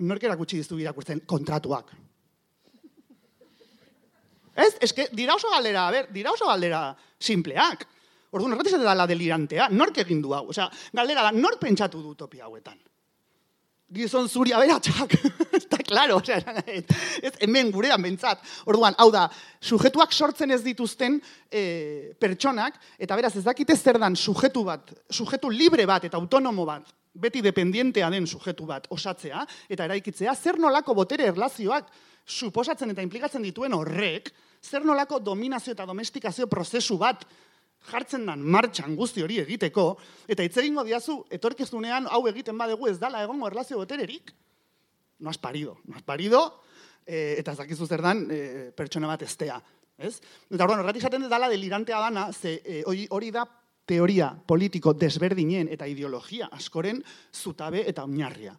[0.01, 1.93] nork erakutsi dizu irakurtzen kontratuak.
[4.51, 7.85] Ez, eske, dira oso galdera, ber, dira oso galdera simpleak.
[8.31, 10.45] Orduan, horretu da la delirantea, nork egin du hau?
[10.53, 12.77] Osea, galdera da, nork pentsatu du utopia hauetan?
[13.91, 15.17] Gizon zuri aberatxak,
[15.57, 18.43] eta klaro, osea, ez, hemen gurean bentsat.
[18.71, 19.25] Orduan, hau da,
[19.59, 21.19] sujetuak sortzen ez dituzten
[21.51, 26.67] e, pertsonak, eta beraz, ez dakite zer dan sujetu bat, sujetu libre bat eta autonomo
[26.67, 31.89] bat, beti dependientea den sujetu bat osatzea eta eraikitzea, zer nolako botere erlazioak
[32.25, 37.25] suposatzen eta implikatzen dituen horrek, zer nolako dominazio eta domestikazio prozesu bat
[37.91, 39.95] jartzen dan martxan guzti hori egiteko,
[40.29, 44.31] eta hitz egingo diazu, etorkizunean hau egiten badegu ez dala egongo erlazio botererik,
[45.19, 46.61] no has parido, no has parido,
[47.05, 49.57] e, eta ez dakizu zer dan e, pertsona bat estea.
[50.01, 50.19] Ez?
[50.49, 53.45] Eta horren, horretik zaten dela delirantea dana, ze e, hori da
[53.85, 57.01] teoria politiko desberdinen eta ideologia askoren
[57.33, 58.55] zutabe eta oinarria.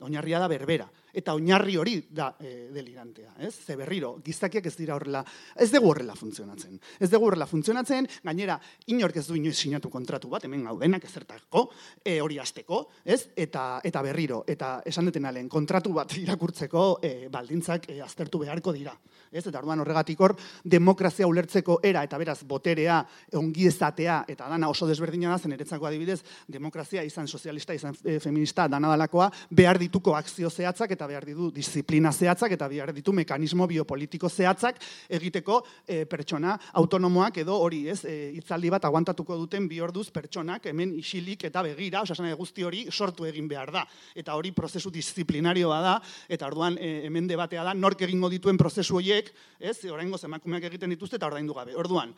[0.00, 3.54] Oinarria da berbera eta oinarri hori da e, delirantea, ez?
[3.54, 5.24] Ze berriro, gizakiak ez dira horrela,
[5.56, 6.78] ez dugu horrela funtzionatzen.
[6.98, 8.58] Ez dugu horrela funtzionatzen, gainera,
[8.92, 11.68] inork ez du inoiz sinatu kontratu bat, hemen gaudenak ezertako,
[12.04, 13.20] e, hori azteko, ez?
[13.36, 18.74] Eta, eta berriro, eta esan duten alen, kontratu bat irakurtzeko e, baldintzak e, aztertu beharko
[18.74, 18.94] dira.
[19.34, 19.42] Ez?
[19.42, 23.00] Eta orduan horregatik hor, demokrazia ulertzeko era eta beraz boterea
[23.40, 28.68] ongi ezatea eta dana oso desberdina da, zeneretzako adibidez, demokrazia izan sozialista, izan e, feminista,
[28.70, 33.12] dana dalakoa, behar dituko akzio zehatzak eta eta behar ditu disiplina zehatzak eta behar ditu
[33.12, 34.80] mekanismo biopolitiko zehatzak
[35.12, 40.70] egiteko e, pertsona autonomoak edo hori ez e, hitzaldi bat aguantatuko duten bi orduz pertsonak
[40.70, 43.84] hemen isilik eta begira, osasana guzti hori sortu egin behar da.
[44.14, 48.96] Eta hori prozesu disiplinarioa da eta orduan e, hemen debatea da nork egingo dituen prozesu
[48.96, 49.28] horiek,
[49.60, 49.76] ez?
[49.92, 51.76] Oraingo emakumeak egiten dituzte eta ordaindu gabe.
[51.76, 52.14] Orduan,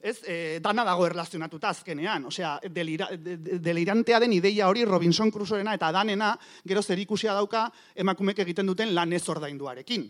[0.00, 5.90] ez, e, dana dago erlazionatuta azkenean, osea, delira, delirantea den ideia hori Robinson Crusoerena eta
[5.92, 6.32] danena,
[6.64, 10.08] gero zer ikusia dauka emakumek egiten duten lan ez ordainduarekin.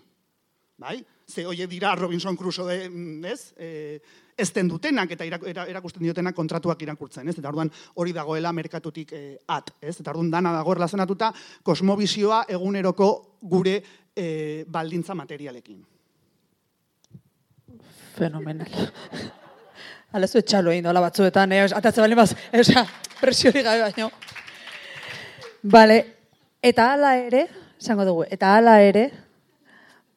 [0.79, 1.01] Bai?
[1.27, 3.53] Ze hoie dira Robinson Crusoe, mm, ez?
[3.57, 4.01] E,
[4.39, 5.27] ez den dutenak eta
[5.67, 7.35] erakusten diotenak kontratuak irakurtzen, ez?
[7.41, 9.97] Eta orduan hori dagoela merkatutik e, at, ez?
[9.99, 11.33] Eta orduan dana dago erlazionatuta
[11.67, 13.11] kosmobizioa eguneroko
[13.43, 13.81] gure
[14.15, 15.83] e, baldintza materialekin.
[18.15, 18.89] Fenomenal.
[20.09, 21.67] Hala zu etxalo egin dola batzuetan, eh?
[21.77, 22.31] atatze bali maz,
[22.63, 22.87] eza,
[23.21, 24.09] presiori gabe baino.
[25.63, 25.99] Bale,
[26.65, 27.43] eta hala ere,
[27.81, 29.11] zango dugu, eta hala ere,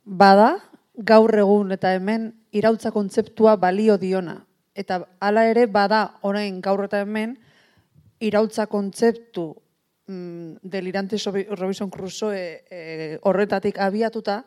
[0.06, 0.54] bada,
[0.95, 4.38] gaur egun eta hemen irautza kontzeptua balio diona.
[4.75, 7.36] Eta hala ere, bada, orain gaur eta hemen,
[8.23, 9.49] irautza kontzeptu
[10.08, 14.43] mm, delirante Robinson Crusoe e, horretatik abiatuta,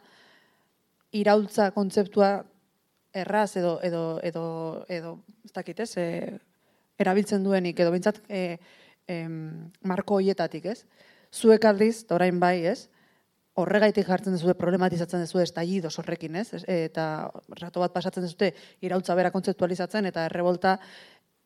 [1.12, 2.38] irautza kontzeptua
[3.14, 4.44] erraz edo edo edo
[4.88, 5.96] edo ez dakit, ez?
[5.96, 6.38] E,
[6.98, 8.58] erabiltzen duenik edo beintzat e,
[9.86, 10.84] marko hoietatik, ez?
[11.34, 12.88] Zuek aldiz, orain bai, ez?
[13.54, 16.64] Horregaitik jartzen duzu problematizatzen duzu estallido horrekin, ez?
[16.66, 18.50] Eta rato bat pasatzen duzu
[18.82, 20.78] irautza bera kontzeptualizatzen eta errebolta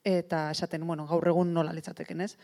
[0.04, 2.35] eta esaten, bueno, gaur egun nola litzateken, ez?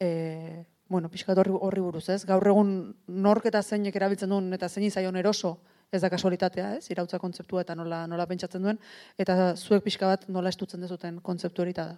[0.00, 2.24] E, bueno, pixkat horri, horri buruz, ez?
[2.26, 2.72] Gaur egun
[3.06, 5.58] nork eta zeinek erabiltzen duen eta zein zaion eroso
[5.92, 8.78] ez da kasualitatea, ez, irautza kontzeptua eta nola, nola pentsatzen duen,
[9.18, 11.90] eta zuek pixka bat nola estutzen dezuten kontzeptu hori eta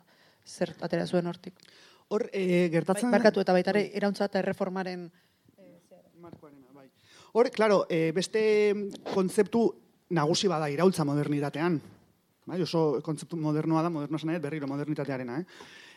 [0.47, 1.55] zer atera zuen hortik.
[2.11, 3.11] hor e, gertatzen...
[3.11, 5.11] Bai, barkatu eta baita ere, irauntza eta erreformaren...
[6.21, 6.89] Markoarena, bai.
[7.33, 8.43] Hor, claro, e, beste
[9.15, 9.63] kontzeptu
[10.11, 11.79] nagusi bada iraultza modernitatean.
[12.51, 15.45] Bai, oso kontzeptu modernoa da, modernoa zanaiet, berriro modernitatearena, eh?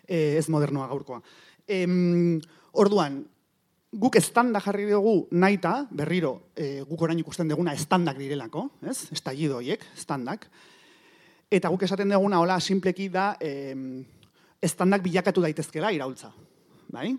[0.05, 1.19] E, ez modernoa gaurkoa.
[1.67, 2.37] Em,
[2.77, 3.23] orduan,
[3.93, 9.11] guk estanda jarri dugu naita, berriro, e, guk orain ikusten duguna estandak direlako, ez?
[9.13, 10.47] Estallido horiek, estandak.
[11.53, 13.75] Eta guk esaten duguna, hola, simpleki da, e,
[14.63, 16.31] estandak bilakatu daitezkela iraultza.
[16.93, 17.13] Bai?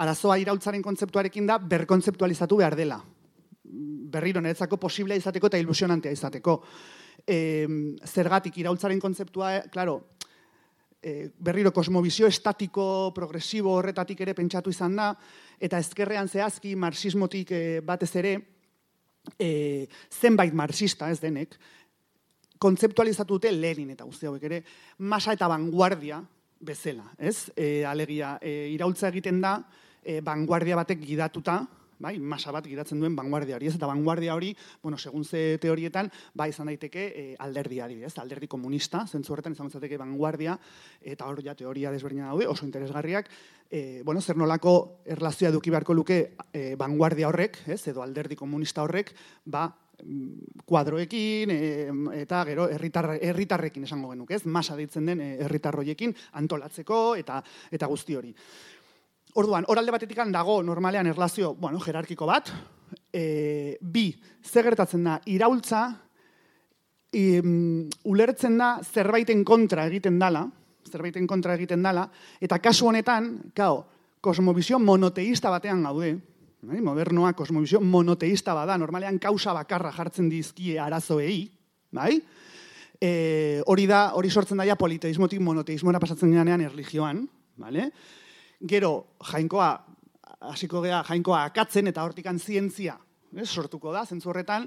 [0.00, 3.00] Arazoa iraultzaren kontzeptuarekin da, berkontzeptualizatu behar dela.
[4.10, 6.56] Berriro, niretzako posiblea izateko eta ilusionantea izateko.
[7.28, 7.68] E,
[8.08, 10.00] zergatik iraultzaren kontzeptua, claro,
[11.02, 15.10] e, berriro kosmobizio estatiko, progresibo horretatik ere pentsatu izan da,
[15.60, 18.34] eta ezkerrean zehazki marxismotik e, batez ere,
[19.38, 21.56] e, zenbait marxista ez denek,
[22.60, 24.62] kontzeptualizatu dute Lenin eta guzti hauek ere,
[25.08, 26.20] masa eta vanguardia
[26.60, 27.48] bezala, ez?
[27.56, 29.56] E, alegia, e, iraultza egiten da,
[30.04, 31.62] e, vanguardia batek gidatuta,
[32.00, 33.76] bai, masa bat gidatzen duen vanguardia hori, ez?
[33.76, 38.16] Eta vanguardia hori, bueno, segun ze teorietan, bai, izan daiteke e, alderdi ez?
[38.18, 40.58] Alderdi komunista, zentzu horretan izan daiteke vanguardia,
[41.02, 43.28] eta hor ja teoria desberdina daude, oso interesgarriak,
[43.70, 47.86] e, bueno, zer nolako erlazioa eduki beharko luke e, vanguardia horrek, ez?
[47.88, 49.12] Edo alderdi komunista horrek,
[49.44, 49.68] ba,
[50.02, 51.52] mm, kuadroekin
[52.16, 54.46] eta gero herritar herritarrekin esango genuke, ez?
[54.46, 58.34] Masa deitzen den herritarroiekin antolatzeko eta eta guzti hori.
[59.38, 62.50] Orduan, oralde batetik dago normalean erlazio, bueno, jerarkiko bat,
[63.12, 64.10] e, bi,
[64.42, 65.84] ze gertatzen da, iraultza,
[67.12, 67.40] e,
[68.04, 70.48] ulertzen da zerbaiten kontra egiten dala,
[70.90, 72.08] zerbaiten kontra egiten dala,
[72.40, 73.84] eta kasu honetan, kao,
[74.20, 76.16] kosmobizio monoteista batean gaude,
[76.62, 81.44] bai, modernoa kosmobizio monoteista bada, normalean kausa bakarra jartzen dizkie arazoei,
[81.92, 82.16] bai?
[83.00, 87.92] E, hori da, hori sortzen daia politeismotik monoteismoa pasatzen ganean erligioan, bale?
[88.60, 89.68] Gero, jainkoa,
[90.52, 92.98] hasiko gea, jainkoa akatzen eta hortikan zientzia,
[93.32, 94.66] ez, sortuko da, zentzu horretan,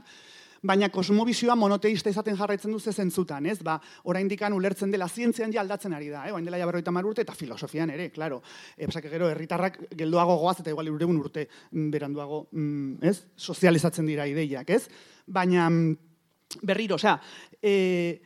[0.64, 3.60] baina kosmobizioa monoteista izaten jarraitzen du zentzutan, ez?
[3.62, 3.76] Ba,
[4.10, 6.32] oraindikan ulertzen dela zientzian ja aldatzen ari da, eh?
[6.32, 8.42] Orain dela ja 50 urte eta filosofian ere, claro.
[8.78, 13.18] E, pasak gero herritarrak geldoago goaz eta igual 100 urte mm, beranduago, mm, ez?
[13.38, 14.88] Sozializatzen dira ideiak, ez?
[15.28, 17.20] Baina mm, berriro, osea,
[17.62, 18.22] e,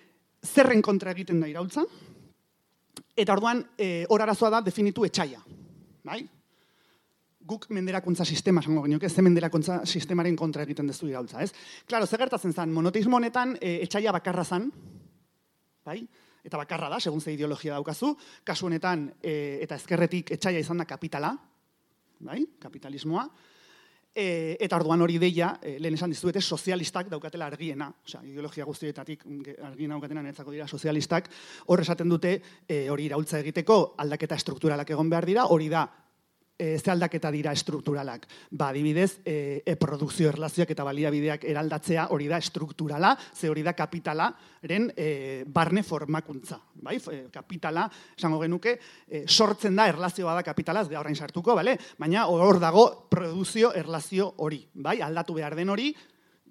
[0.45, 1.83] zerren kontra egiten da iraultza?
[3.17, 5.39] Eta orduan, e, hor arazoa da definitu etxaia.
[6.05, 6.19] Bai?
[7.47, 11.49] Guk menderakuntza sistema, zango genioke, ze menderakuntza sistemaren kontra egiten dezu iraultza, ez?
[11.87, 14.69] Klaro, zer gertatzen zen, monoteismo honetan e, etxaia bakarra zen,
[15.87, 16.03] bai?
[16.45, 20.85] Eta bakarra da, segun ze ideologia daukazu, kasu honetan, e, eta ezkerretik etxaia izan da
[20.85, 21.33] kapitala,
[22.19, 22.43] bai?
[22.61, 23.25] Kapitalismoa,
[24.17, 29.27] E, eta orduan hori deia, e, lehen esan dizuete, sozialistak daukatela argiena, osea, ideologia guztietatik
[29.67, 31.29] argiena daukatena netzako dira sozialistak,
[31.67, 32.31] hor esaten dute
[32.65, 35.85] e, hori iraultza egiteko aldaketa strukturalak egon behar dira, hori da
[36.57, 38.25] e, ze aldaketa dira estrukturalak.
[38.51, 43.73] Ba, adibidez, e, e, produkzio erlazioak eta baliabideak eraldatzea hori da estrukturala, ze hori da
[43.77, 46.59] kapitalaren e, barne formakuntza.
[46.81, 46.97] Bai?
[46.97, 51.77] E, kapitala, esango genuke, e, sortzen da erlazioa da kapitala, ez horrein sartuko, bale?
[51.97, 54.63] baina hor dago produzio erlazio hori.
[54.73, 54.99] Bai?
[55.01, 55.93] Aldatu behar den hori,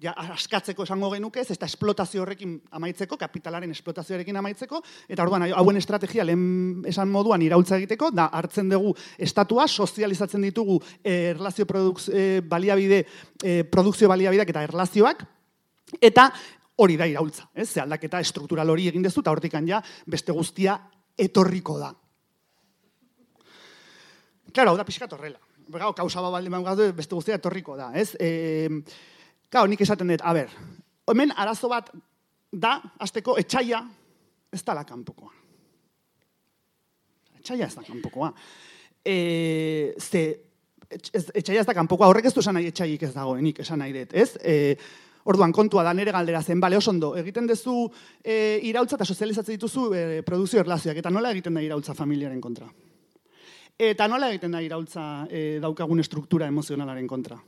[0.03, 5.81] ja, askatzeko esango genuke, ez da esplotazio horrekin amaitzeko, kapitalaren esplotazioarekin amaitzeko, eta orduan hauen
[5.81, 12.03] estrategia lehen esan moduan iraultza egiteko, da hartzen dugu estatua, sozializatzen ditugu eh, erlazio produk,
[12.13, 13.05] eh, baliabide,
[13.43, 15.25] eh, produkzio baliabideak eta erlazioak,
[16.01, 16.31] eta
[16.83, 17.71] hori da iraultza, ez?
[17.71, 20.77] Ze aldaketa struktural hori egin dezu, eta hortikan ja beste guztia
[21.17, 21.95] etorriko da.
[24.53, 25.41] Claro, hau da pixkat horrela.
[25.67, 26.55] Begau, kausa baldin
[26.95, 28.15] beste guztia etorriko da, ez?
[28.21, 28.69] Eh,
[29.57, 30.51] Gau, nik esaten dut, a ber,
[31.09, 31.87] hemen arazo bat
[32.53, 33.79] da, azteko etxaia,
[34.53, 35.33] ez da la kanpokoa.
[37.39, 38.29] Etxaia ez da kanpokoa.
[39.01, 39.17] E,
[39.97, 40.23] ze,
[40.91, 44.13] etxaia ez da kanpokoa, horrek ez du esan nahi etxaiik ez dagoenik, esan nahi dut,
[44.13, 44.29] ez?
[44.45, 44.77] E,
[45.25, 47.79] orduan, kontua da, nere galdera zen, bale, osondo, egiten duzu
[48.21, 52.69] e, iraultza eta sozializatzen dituzu e, produzio erlazioak, eta nola egiten da iraultza familiaren kontra?
[53.77, 57.41] Eta nola egiten da iraultza e, daukagun struktura emozionalaren kontra?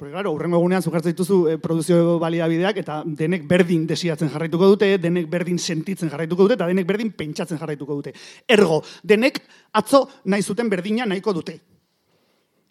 [0.00, 4.86] Porque claro, urrengo egunean zukartzen dituzu e, produzio baliabideak eta denek berdin desiatzen jarraituko dute,
[4.96, 8.14] denek berdin sentitzen jarraituko dute eta denek berdin pentsatzen jarraituko dute.
[8.48, 9.42] Ergo, denek
[9.76, 11.58] atzo nahi zuten berdina nahiko dute.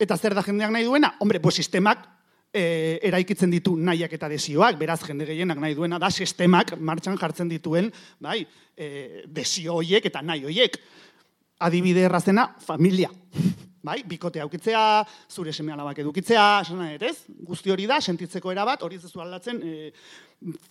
[0.02, 1.14] Eta zer da jendeak nahi duena?
[1.22, 2.02] Hombre, pues sistemak
[2.50, 7.54] e, eraikitzen ditu nahiak eta desioak, beraz jende gehienak nahi duena da sistemak martxan jartzen
[7.54, 8.40] dituen, bai,
[8.74, 10.82] e, desio hoiek eta nahi hoiek.
[11.62, 13.14] Adibide errazena, familia
[13.84, 14.82] bai, bikote aukitzea,
[15.32, 17.16] zure seme alabak edukitzea, esan ez?
[17.48, 19.92] Guzti hori da, sentitzeko erabat, hori ez duzu aldatzen e,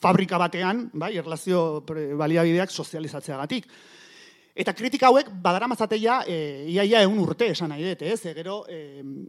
[0.01, 3.71] fabrika batean, bai, erlazio baliabideak sozializatzeagatik.
[4.59, 6.37] Eta kritika hauek badara mazateia e,
[6.73, 8.19] iaia egun urte esan nahi dut, ez?
[8.27, 8.79] E, gero e,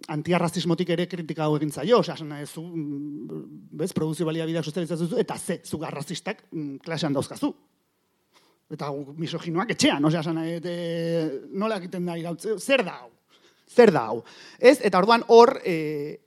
[0.10, 3.44] antiarrazismotik ere kritika hau egin zaio, osea, esan nahi zu, mm,
[3.78, 7.52] bez, produzio balia bideak sozializatzen eta ze, zu garrazistak mm, klasean dauzkazu.
[8.74, 8.90] Eta
[9.22, 10.76] misoginoak etxean, osea, esan nahi e,
[11.54, 13.14] nola egiten da irautze, zer da hau?
[13.70, 14.24] Zer da hau?
[14.58, 14.80] Ez?
[14.82, 16.20] Eta orduan hor, e,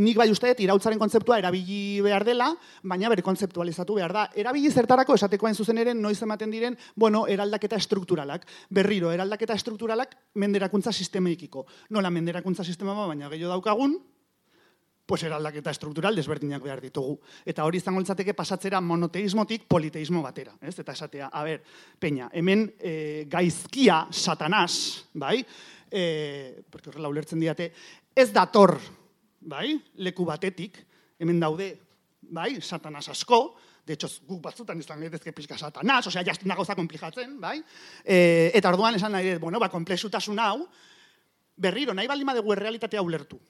[0.00, 2.50] nik bai usteet irautzaren kontzeptua erabili behar dela,
[2.82, 4.26] baina bere kontzeptualizatu behar da.
[4.38, 8.46] Erabili zertarako esateko hain zuzen ere noiz ematen diren, bueno, eraldaketa estrukturalak.
[8.70, 11.66] Berriro, eraldaketa estrukturalak menderakuntza sistemaikiko.
[11.90, 13.98] Nola menderakuntza sistema baina gehiago daukagun,
[15.10, 17.16] pues eraldaketa estruktural desberdinak behar ditugu.
[17.42, 20.52] Eta hori izango litzateke pasatzera monoteismotik politeismo batera.
[20.62, 20.76] Ez?
[20.78, 21.64] Eta esatea, a ber,
[21.98, 22.92] peña, hemen e,
[23.26, 25.40] gaizkia satanaz, bai?
[25.90, 27.72] E, porque horrela ulertzen diate,
[28.14, 28.76] ez dator
[29.40, 30.78] bai, leku batetik,
[31.18, 31.72] hemen daude,
[32.30, 37.40] bai, satanas asko, de hecho, guk batzutan izan gaitezke pixka satanas, osea, jastina gauza komplikatzen,
[37.40, 37.58] bai,
[38.04, 40.68] e, eta orduan esan nahi, bueno, ba, komplexutasun hau,
[41.56, 43.40] berriro, nahi baldin badegu errealitatea ulertu.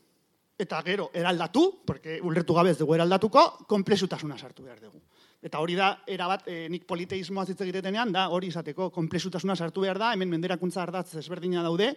[0.61, 5.01] Eta gero, eraldatu, porque ulertu gabe ez dugu eraldatuko, komplexutasuna sartu behar dugu.
[5.43, 9.99] Eta hori da, erabat, e, nik politeismoa zitze egitetenean, da, hori izateko, komplexutasuna sartu behar
[9.99, 11.95] da, hemen menderakuntza ardatz ezberdina daude,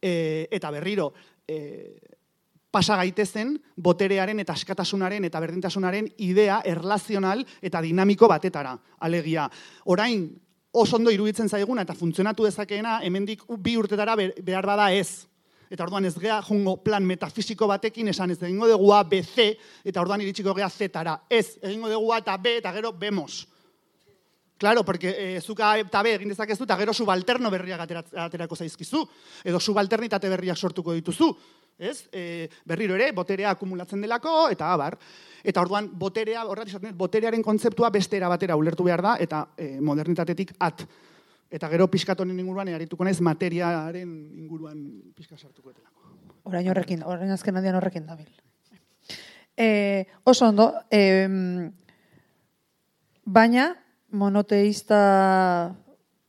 [0.00, 0.12] e,
[0.56, 1.10] eta berriro,
[1.44, 1.58] e,
[2.70, 8.74] pasa gaitezen boterearen eta askatasunaren eta berdintasunaren idea erlazional eta dinamiko batetara.
[9.00, 9.48] Alegia,
[9.84, 10.28] orain
[10.72, 15.26] oso ondo iruditzen zaiguna eta funtzionatu dezakeena hemendik bi urtetara behar bada ez.
[15.70, 19.52] Eta orduan ez gea jungo plan metafisiko batekin esan ez egingo dugu A, B, C,
[19.84, 21.20] eta orduan iritsiko gea Z-tara.
[21.28, 23.46] Ez, egingo dugu A eta B, eta gero bemos.
[24.58, 29.04] Claro, porque eh, zuka eta B egin dezakezu, eta gero subalterno berriak aterako zaizkizu.
[29.44, 31.30] Edo subalternitate berriak sortuko dituzu
[31.78, 32.08] ez?
[32.12, 34.98] E, berriro ere, boterea akumulatzen delako, eta abar.
[35.44, 40.84] Eta orduan, boterea, horret boterearen kontzeptua beste batera ulertu behar da, eta e, modernitatetik at.
[41.50, 44.82] Eta gero piskatonen inguruan, erarituko naiz materiaren inguruan
[45.16, 46.12] piska sartuko etelako.
[46.48, 48.28] Orain horrekin, orain azken handian horrekin dabil.
[49.56, 51.26] E, oso ondo, e,
[53.24, 53.72] baina
[54.12, 55.00] monoteista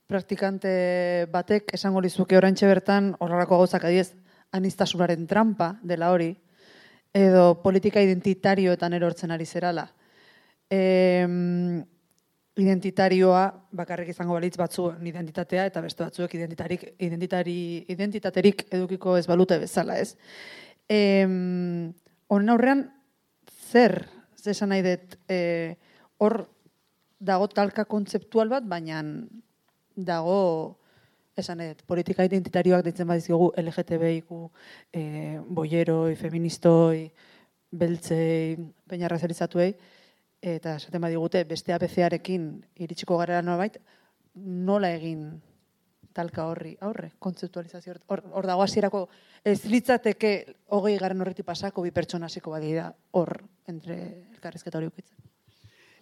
[0.09, 4.13] praktikante batek esango lizuke oraintxe bertan horrelako gauzak adiez,
[4.55, 6.31] anistasunaren trampa dela hori,
[7.13, 9.85] edo politika identitarioetan erortzen ari zerala.
[10.71, 10.79] E,
[12.59, 19.59] identitarioa bakarrik izango balitz batzu identitatea eta beste batzuek identitarik, identitari, identitaterik edukiko ez balute
[19.61, 20.15] bezala, ez?
[20.89, 21.25] E,
[22.29, 22.83] Honen aurrean,
[23.71, 24.03] zer,
[24.37, 25.39] zesan nahi dut, e,
[26.21, 26.43] hor
[27.19, 29.01] dago talka kontzeptual bat, baina
[29.95, 30.41] dago
[31.39, 34.39] esan edo, politika identitarioak ditzen badizkigu LGTBIku,
[34.93, 35.01] e,
[35.57, 37.07] boieroi, feministoi,
[37.71, 38.57] beltzei,
[38.89, 39.71] peinarra zerizatuei,
[40.41, 42.49] eta esaten badigute beste APC-arekin
[42.79, 43.77] iritsiko gara nolabait,
[44.35, 45.41] nola egin
[46.15, 49.07] talka horri aurre, kontzeptualizazio hor, hor dago hasierako
[49.45, 50.31] ez litzateke
[50.75, 53.99] hogei garen horreti pasako bi pertsona hasiko badira hor entre
[54.33, 55.17] elkarrizketa hori ukitzen.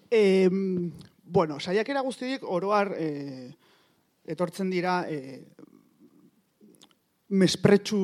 [0.09, 0.49] Eh,
[1.23, 3.51] bueno, saiakera guztiak oroar eh,
[4.27, 5.41] etortzen dira e,
[7.29, 7.99] mespretsu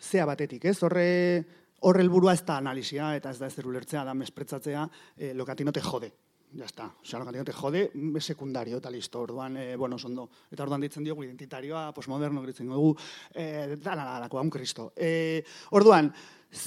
[0.00, 0.76] zea batetik, ez?
[0.82, 1.06] Horre
[1.80, 4.86] horre helburua ez da analizia eta ez da ez ulertzea da mespretzatzea
[5.16, 6.12] e, lokatinote jode.
[6.56, 6.86] Ya está.
[7.02, 9.20] O sea, lokatinote jode sekundario eta listo.
[9.20, 10.28] Orduan, e, bueno, sondo.
[10.50, 12.96] Eta orduan ditzen diogu identitarioa, posmoderno gritzen dugu,
[13.34, 14.92] eh, da la la un Cristo.
[14.96, 16.12] Eh, orduan,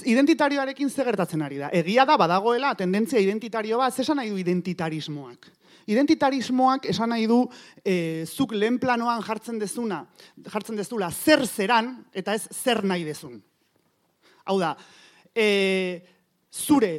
[0.04, 1.70] identitarioarekin ze gertatzen ari da?
[1.72, 5.50] Egia da badagoela tendentzia identitario bat, zesan nahi du identitarismoak?
[5.86, 7.48] Identitarismoak esan nahi du
[7.84, 10.04] e, zuk lehen planoan jartzen dezuna,
[10.46, 13.40] jartzen dezula zer zeran eta ez zer nahi dezun.
[14.44, 14.74] Hau da,
[15.34, 16.00] e,
[16.52, 16.92] zure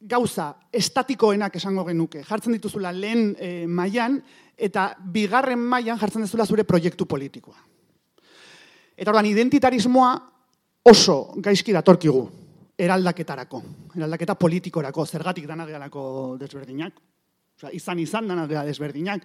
[0.00, 4.20] gauza estatikoenak esango genuke, jartzen dituzula lehen e, mailan
[4.56, 7.58] eta bigarren mailan jartzen dezula zure proiektu politikoa.
[8.96, 10.10] Eta ordan identitarismoa
[10.88, 12.22] oso gaizki datorkigu
[12.76, 13.62] eraldaketarako,
[13.96, 15.66] eraldaketa politikorako, zergatik dana
[16.38, 17.00] desberdinak.
[17.56, 19.22] Osa, izan izan dana dela desberdinak.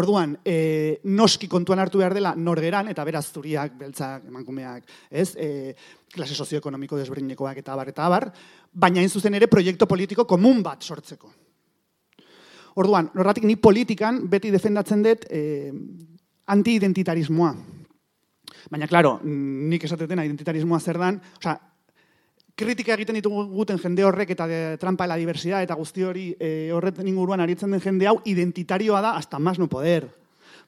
[0.00, 5.34] Orduan, e, noski kontuan hartu behar dela norgeran, eta beraz zuriak, beltzak, emankumeak, ez?
[5.36, 5.74] E,
[6.14, 8.30] klase sozioekonomiko desberdinekoak eta abar, eta abar,
[8.72, 11.28] baina hain zuzen ere proiektu politiko komun bat sortzeko.
[12.80, 15.44] Orduan, norratik ni politikan beti defendatzen dut e,
[16.56, 17.52] anti-identitarismoa.
[18.72, 21.58] Baina, klaro, nik esatetena identitarismoa zer dan, osa,
[22.54, 26.70] kritika egiten ditugu guten jende horrek eta de, trampa la diversidad eta guzti hori e,
[26.72, 30.08] horretzen inguruan aritzen den jende hau identitarioa da hasta más no poder.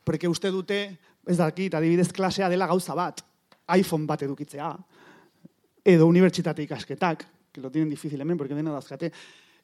[0.05, 3.23] Porque uste dute, ez dakit, adibidez klasea dela gauza bat,
[3.75, 4.71] iPhone bat edukitzea,
[5.87, 9.13] edo unibertsitate ikasketak, que lo tienen difícil hemen, porque dena dazkate,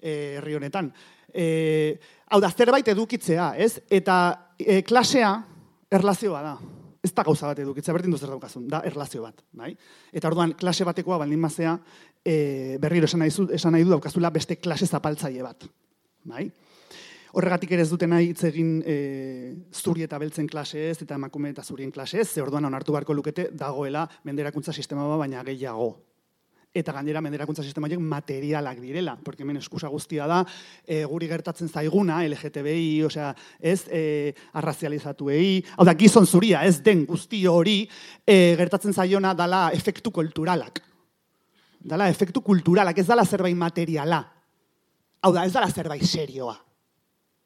[0.00, 0.92] eh, herri honetan.
[1.32, 1.98] Eh,
[2.30, 3.82] hau da, zerbait edukitzea, ez?
[3.90, 5.34] Eta eh, klasea
[5.90, 6.56] erlazioa da.
[7.02, 9.72] ez da gauza bat edukitzea, berdin duzer daukazun, da erlazio bat, bai?
[10.14, 11.72] Eta orduan, klase batekoa baldin mazea,
[12.24, 15.66] e, berriro esan nahi, esan nahi du daukazula beste klase zapaltzaile bat,
[16.24, 16.50] bai?
[17.32, 18.96] Horregatik ere ez duten nahi hitz egin e,
[19.72, 23.14] zuri eta beltzen klase ez, eta emakume eta zurien klase ez, ze orduan onartu beharko
[23.16, 25.94] lukete dagoela menderakuntza sistema bat, baina gehiago,
[26.74, 30.42] eta gainera menderakuntza sistema horiek materialak direla, porque hemen eskusa guztia da,
[30.84, 37.06] e, guri gertatzen zaiguna, LGTBI, osea, ez, e, arrazializatuei, hau da, gizon zuria, ez den
[37.08, 37.82] guzti hori,
[38.26, 40.91] e, gertatzen zaiona dala efektu kulturalak.
[41.82, 44.22] Dala efektu kulturalak, ez dala zerbait materiala.
[45.22, 46.54] Hau da, ez dala zerbait serioa.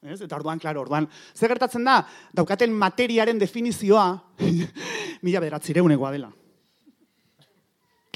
[0.06, 0.20] Ez?
[0.20, 2.02] Eta orduan, klaro, orduan, zer gertatzen da,
[2.36, 4.10] daukaten materiaren definizioa,
[5.24, 6.30] mila bederatzireuneko dela.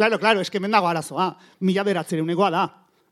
[0.01, 1.27] Claro, claro, eske hemen dago arazoa.
[1.69, 2.63] Mila beratzerunekoa da.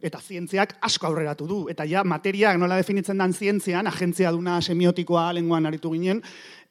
[0.01, 1.59] Eta zientziak asko aurreratu du.
[1.69, 6.23] Eta ja, materiak nola definitzen dan zientzian, agentzia duna semiotikoa lenguan aritu ginen,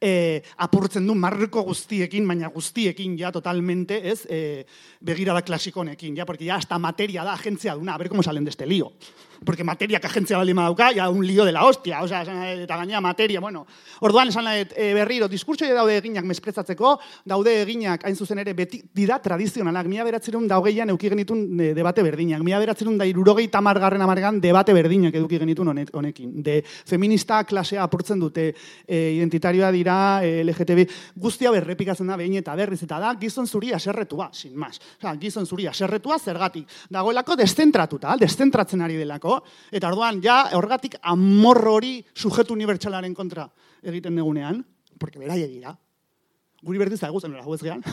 [0.02, 4.66] e, apurtzen du marruko guztiekin, baina guztiekin ja totalmente, ez, e,
[5.02, 8.52] begirada klasikonekin, ja, porque ja hasta materia da agentzia duna, a ver cómo salen de
[8.52, 8.94] este lío
[9.46, 12.24] porque materia que agentzia baldin badauka, ja un lío de la hostia, o sea,
[12.54, 13.66] eta gaina materia, bueno.
[14.02, 19.20] Orduan esan e, berriro, diskurso daude eginak mesprezatzeko, daude eginak, hain zuzen ere, beti, dira
[19.22, 24.42] tradizionalak, mila beratzerun daugeian euki genitun de, debate berdinak, mila beratzerun da irurogei tamargarren amargan
[24.42, 26.42] debate berdinak eduki genitun honekin.
[26.44, 28.54] De feminista klasea apurtzen dute,
[28.88, 29.87] e, identitarioa dira,
[30.24, 30.86] e, LGTB,
[31.16, 34.80] guztia berrepikatzen da behin eta berriz, eta da, gizon zuri aserretua, sin mas.
[34.98, 36.68] O sea, gizon zuri aserretua zergatik.
[36.90, 43.48] Dagoelako deszentratuta, deszentratzen ari delako eta orduan ja horregatik amorro hori sujetu unibertsalaren kontra
[43.84, 44.64] egiten negunean,
[45.00, 45.76] porque beraie dira.
[46.64, 47.84] Guri berdiz da guzen, ez gehan.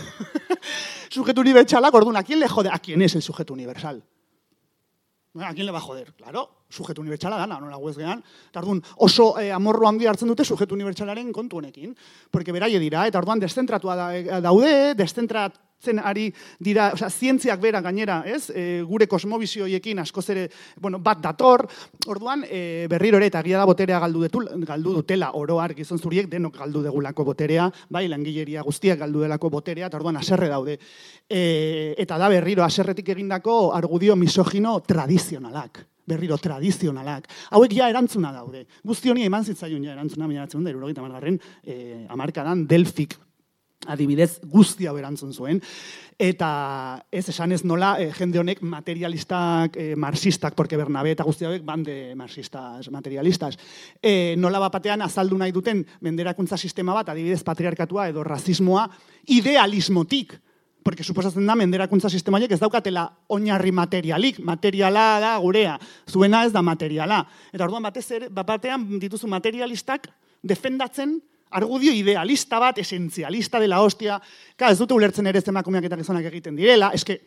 [1.15, 2.71] sujetu unibertsalak, orduan, a quién le jode?
[2.73, 4.03] A quién es el sujeto universal?
[5.41, 6.15] ¿A quién le va a joder?
[6.15, 8.23] Claro, sujetu unibertsala dana, nola guez gehan.
[8.53, 11.95] Tardun, oso eh, amorro handi hartzen dute sujetu unibertsalaren kontu honekin.
[12.31, 13.97] Porque beraie dira, eta orduan deszentratua
[14.43, 18.49] daude, descentrat zen ari dira, osea, zientziak bera gainera, ez?
[18.51, 20.47] E, gure kosmobizioiekin askoz ere,
[20.81, 21.67] bueno, bat dator.
[22.11, 26.31] Orduan, e, berriro ere eta egia da boterea galdu detu, galdu dutela oroar gizon zuriek
[26.33, 30.79] denok galdu degulako boterea, bai, langileria guztiak galdu delako boterea, eta orduan aserre daude.
[31.29, 37.29] E, eta da berriro aserretik egindako argudio misogino tradizionalak berriro tradizionalak.
[37.51, 38.67] Hauek ja erantzuna daude.
[38.85, 43.17] Guzti honi eman zitzaion ja erantzuna, batzen da, irurogeita margarren, e, amarkadan Delfik
[43.87, 45.61] adibidez guztia berantzun zuen.
[46.19, 46.49] Eta
[47.13, 51.65] ez esan ez nola eh, jende honek materialistak, eh, marxistak, porque Bernabe eta guztia hauek
[51.67, 53.59] bande marxistas, materialistas.
[54.01, 58.89] Eh, nola bapatean azaldu nahi duten menderakuntza sistema bat, adibidez patriarkatua edo rasismoa,
[59.27, 60.39] idealismotik,
[60.85, 66.63] porque suposatzen da menderakuntza sistema ez daukatela oinarri materialik, materiala da gurea, zuena ez da
[66.63, 67.25] materiala.
[67.53, 70.11] Eta orduan batez ere, batean dituzu materialistak
[70.43, 71.17] defendatzen
[71.51, 74.21] argudio idealista bat, esentzialista dela hostia,
[74.57, 77.21] ka, ez dute ulertzen ere zemakumeak eta gizonak egiten direla, eske,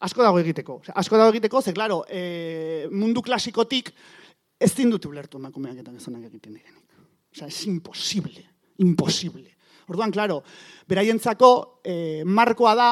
[0.00, 0.80] asko dago egiteko.
[0.94, 3.92] asko dago egiteko, ze, klaro, e, mundu klasikotik
[4.58, 6.82] ez dute ulertu emakumeak eta gizonak egiten direnik.
[7.32, 8.48] Osea, es imposible,
[8.78, 9.55] imposible.
[9.86, 10.40] Orduan, klaro,
[10.88, 12.88] beraientzako e, markoa da,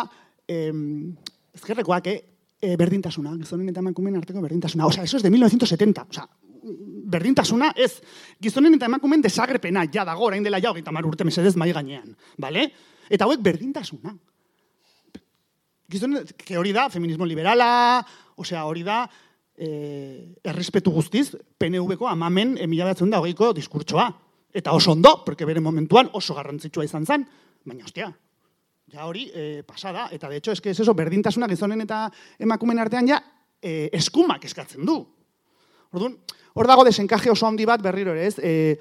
[0.47, 0.71] e,
[1.55, 2.09] ezkerrekoak,
[2.65, 4.87] eh, berdintasuna, gizonen eta emakumeen arteko berdintasuna.
[4.87, 6.07] Osea, eso es de 1970.
[6.11, 6.29] Osea,
[7.15, 8.01] berdintasuna ez
[8.41, 12.17] gizonen eta emakumeen desagrepena ja dago orain dela ja hogeita mar urte mesedez mai gainean,
[12.39, 12.71] bale?
[13.11, 14.15] Eta hauek berdintasuna.
[15.91, 18.01] Gizonen, que hori da, feminismo liberala,
[18.41, 19.05] osea, hori da,
[19.59, 24.09] eh, errespetu guztiz, PNV-ko amamen emila batzen da hogeiko diskurtsoa.
[24.55, 27.27] Eta oso ondo, porque bere momentuan oso garrantzitsua izan zen,
[27.67, 28.13] baina ostia,
[28.93, 32.07] ja hori eh, pasada, eta de hecho, es que es eso, berdintasuna gizonen eta
[32.39, 33.19] emakumen artean ja
[33.61, 35.01] eh, eskumak eskatzen du.
[35.91, 36.15] Orduan,
[36.55, 38.39] hor dago desenkaje oso handi bat berriro ere, ez?
[38.39, 38.79] E,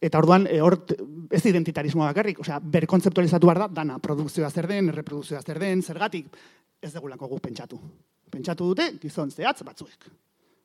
[0.00, 0.78] eta orduan, e, hor
[1.32, 6.28] ez identitarismoa bakarrik, osea, berkontzeptualizatu behar da, dana, produkzioa zer den, reprodukzioa zer den, zergatik,
[6.80, 7.80] ez degulako gu pentsatu.
[8.32, 10.08] Pentsatu dute, gizon zehatz batzuek.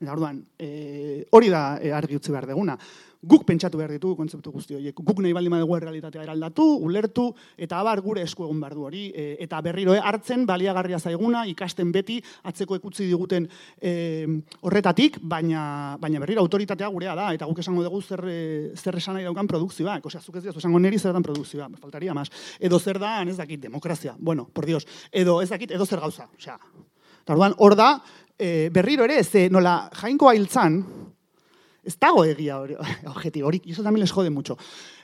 [0.04, 2.78] Eta orduan, e, hori da e, argi utzi behar deguna
[3.24, 4.98] guk pentsatu behar ditu kontzeptu guzti horiek.
[5.00, 9.06] Guk nahi baldin badugu realitatea eraldatu, ulertu, eta abar gure esku egun behar du hori.
[9.16, 12.20] E, eta berriro, hartzen baliagarria zaiguna, ikasten beti,
[12.52, 13.48] atzeko ekutzi diguten
[13.80, 13.94] e,
[14.62, 15.64] horretatik, baina,
[16.02, 18.26] baina berriro autoritatea gurea da, eta guk esango dugu zer,
[18.76, 20.02] zer esan nahi daukan produkzioa.
[20.04, 22.28] Osea, zuk ez esango neri zer dan produkzioa, faltaria mas.
[22.60, 24.18] Edo zer da, ez dakit, demokrazia.
[24.20, 26.28] Bueno, por dios, edo ez dakit, edo zer gauza.
[26.36, 26.60] Osea,
[27.56, 28.04] hor da,
[28.38, 30.82] e, berriro ere, ze nola jainkoa hiltzan,
[31.84, 32.78] Ez dago egia hori,
[33.12, 34.58] objetibo hori, eso también les jode mucho.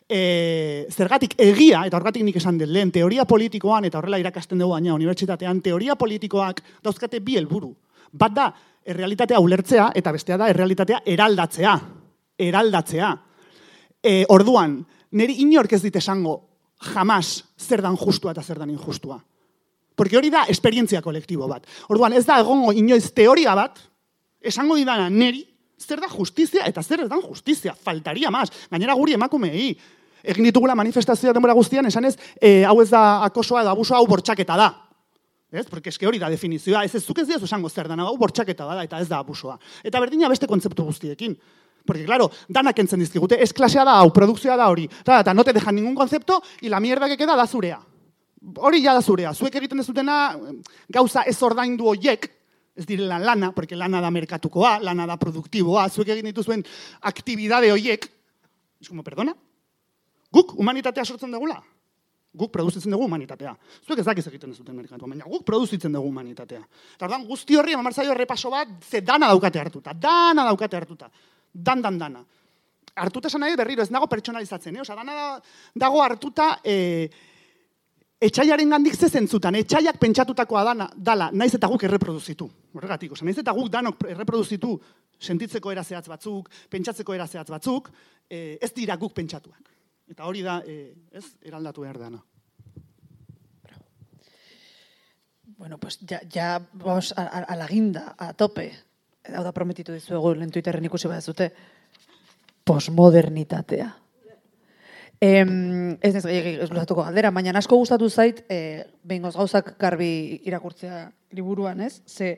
[0.07, 4.71] E, zergatik egia, eta horregatik nik esan dut lehen, teoria politikoan, eta horrela irakasten dugu
[4.73, 7.73] baina unibertsitatean, teoria politikoak dauzkate bi helburu.
[8.11, 8.47] Bat da,
[8.89, 11.75] errealitatea ulertzea, eta bestea da, errealitatea eraldatzea.
[12.47, 13.11] Eraldatzea.
[13.99, 14.79] E, orduan,
[15.19, 16.39] niri inork ez dit esango,
[16.93, 19.19] jamas zer dan justua eta zer dan injustua.
[19.99, 21.65] Porque hori da esperientzia kolektibo bat.
[21.91, 23.81] Orduan, ez da egongo inoiz teoria bat,
[24.39, 25.41] esango didana neri,
[25.75, 28.47] zer da justizia eta zer ez dan justizia, faltaria mas.
[28.71, 29.73] Gainera guri emakumei,
[30.23, 34.55] egin ditugula manifestazioa denbora guztian, esanez, e, hau ez da akosoa edo abusoa hau bortxaketa
[34.59, 34.69] da.
[35.51, 35.65] Ez?
[35.67, 38.71] Porque eske hori da definizioa, ez ez zuk ez diazu esango zer dana, hau bortxaketa
[38.71, 39.59] da eta ez da abusoa.
[39.83, 41.35] Eta berdina beste kontzeptu guztiekin.
[41.83, 44.87] Porque, claro, danak entzen dizkigute, ez klasea da hau, produkzioa da hori.
[45.03, 47.88] Eta no te dejan ningún concepto, y la mierda que queda da zurea.
[48.39, 49.33] Hori ja da zurea.
[49.33, 50.35] Zuek egiten dezutena,
[50.89, 52.29] gauza ez ordaindu hoiek,
[52.79, 56.63] ez direla lana, porque lana da merkatukoa, lana da produktiboa, zuek egin dituzuen
[57.01, 58.07] aktibidade hoiek,
[58.79, 59.35] es como, perdona?
[60.31, 61.57] Guk humanitatea sortzen dugula?
[62.39, 63.55] Guk produzitzen dugu humanitatea.
[63.87, 66.61] Zuek ez dakiz egiten dezuten merkatu, baina guk produzitzen dugu humanitatea.
[66.95, 71.09] Eta ordan guzti horri eman errepaso bat, ze dana daukate hartuta, dana daukate hartuta
[71.53, 72.23] dan, dan, dana.
[72.95, 74.81] Artuta esan nahi berriro, ez nago pertsonalizatzen, eh?
[74.81, 75.39] Osa, dana
[75.75, 77.09] dago hartuta e,
[78.19, 82.49] etxaiaren gandik ze zentzutan, etxaiak pentsatutakoa dana, dala, naiz eta guk erreproduzitu.
[82.75, 84.73] Horregatik, naiz eta guk danok erreproduzitu
[85.19, 87.89] sentitzeko erazeatz batzuk, pentsatzeko erazeatz batzuk,
[88.29, 89.71] e, ez dira guk pentsatuak.
[90.09, 92.21] Eta hori da, e, ez, eraldatu behar dana.
[95.59, 98.71] Bueno, pues ya, ya vamos a, a, a la guinda, a tope
[99.35, 101.49] hau da prometitu dizuegu lehen Twitterren ikusi bat zute,
[102.65, 103.89] posmodernitatea.
[105.21, 106.23] Em, ez ez,
[106.69, 112.01] luzatuko galdera, baina asko gustatu zait, e, behin gauzak garbi irakurtzea liburuan, ez?
[112.07, 112.37] Ze,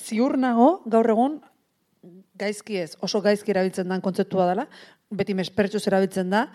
[0.00, 1.40] ziur nago, gaur egun,
[2.40, 4.64] gaizki ez, oso gaizki erabiltzen den kontzeptua dela,
[5.10, 6.46] beti mespertxuz erabiltzen da,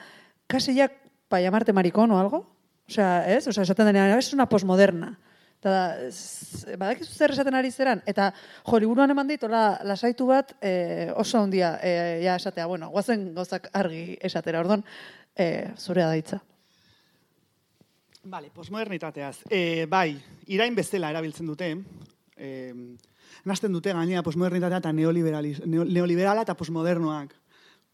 [0.50, 0.98] kaseiak
[1.30, 2.42] pa llamarte marikon o algo?
[2.90, 3.46] Osea, ez?
[3.48, 5.14] Osea, esaten denean, es una posmoderna.
[5.62, 5.76] Eta,
[6.78, 8.28] badakizu zer esaten ari zeran, eta
[8.66, 13.32] jo, liburuan eman ditu, la, lasaitu bat e, oso ondia, e, ja esatea, bueno, guazen
[13.34, 14.84] gozak argi esatera, ordon,
[15.36, 16.40] e, zurea daitza.
[18.26, 19.46] Vale, posmodernitateaz.
[19.50, 20.16] E, bai,
[20.48, 21.76] irain bezala erabiltzen dute,
[22.38, 22.74] e,
[23.46, 27.36] nazten dute gainea posmodernitatea eta neoliberala eta posmodernoak.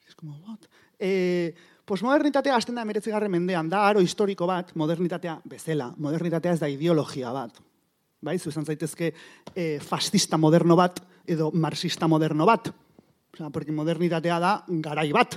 [0.07, 0.69] Ez como, what?
[0.99, 1.53] E,
[1.91, 5.89] Posmodernitatea azten da emeretzigarren mendean, da aro historiko bat, modernitatea bezela.
[5.99, 7.57] Modernitatea ez da ideologia bat.
[8.23, 9.09] Bai, zuzan zaitezke
[9.55, 12.69] e, fascista moderno bat edo marxista moderno bat.
[13.33, 14.53] Osa, porque modernitatea da
[14.85, 15.35] garai bat.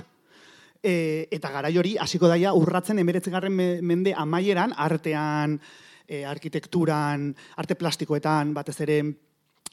[0.83, 5.59] E, eta garai hori hasiko daia urratzen emeretzigarren mende amaieran, artean,
[6.07, 8.99] e, arkitekturan, arte plastikoetan, batez ere,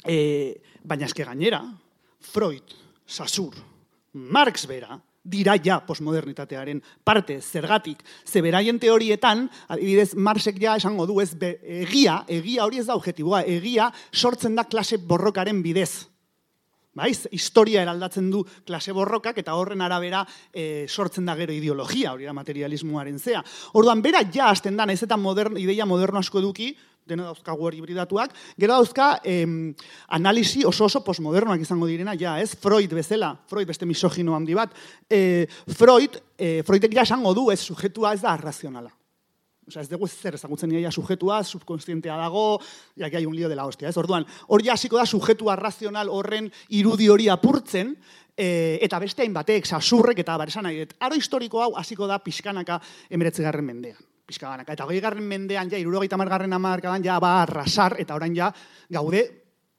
[0.05, 0.19] e,
[0.83, 1.63] baina eske gainera,
[2.33, 2.77] Freud,
[3.07, 3.57] Sassur,
[4.13, 7.39] Marx bera, dira ja postmodernitatearen parte.
[7.41, 13.45] Zergatik zeberaien teorietan adibidez Marxek ja esango du ez egia egia hori ez da objektiboa
[13.47, 16.09] egia sortzen da klase borrokaren bidez
[16.93, 22.29] Baiz, historia eraldatzen du klase borrokak eta horren arabera e, sortzen da gero ideologia, hori
[22.29, 23.41] da materialismoaren zea.
[23.81, 26.75] Orduan, bera ja hasten da, ez eta modern, ideia moderno asko eduki,
[27.09, 29.73] dena dauzka hori hibridatuak, gero dauzka em,
[30.13, 32.53] analisi oso oso postmodernoak izango direna, ja, ez?
[32.61, 34.77] Freud bezala, Freud beste misogino handi bat,
[35.09, 38.93] e, Freud, e, Freudek ja esango du, ez, sujetua ez da arrazionala.
[39.73, 42.61] Osa, ez dugu zer ezagutzen nire sujetua, subkonstientea dago,
[42.99, 43.97] ja, hai un lío de la hostia, ez?
[43.97, 47.95] Orduan, hori hasiko da sujetua razional horren irudi hori apurtzen,
[48.37, 53.65] e, eta beste hainbatek, sasurrek eta baresan nahi, aro historiko hau hasiko da pixkanaka emeretzegarren
[53.65, 58.53] mendean pixka Eta garren mendean, ja, irurogeita margarren amarkadan, ja, ba, arrasar, eta orain ja,
[58.89, 59.25] gaude,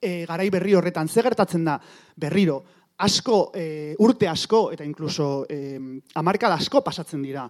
[0.01, 1.79] e, garai berri horretan, ze gertatzen da,
[2.17, 2.63] berriro,
[2.97, 5.79] asko, e, urte asko, eta inkluso e,
[6.15, 7.47] amarkada asko pasatzen dira,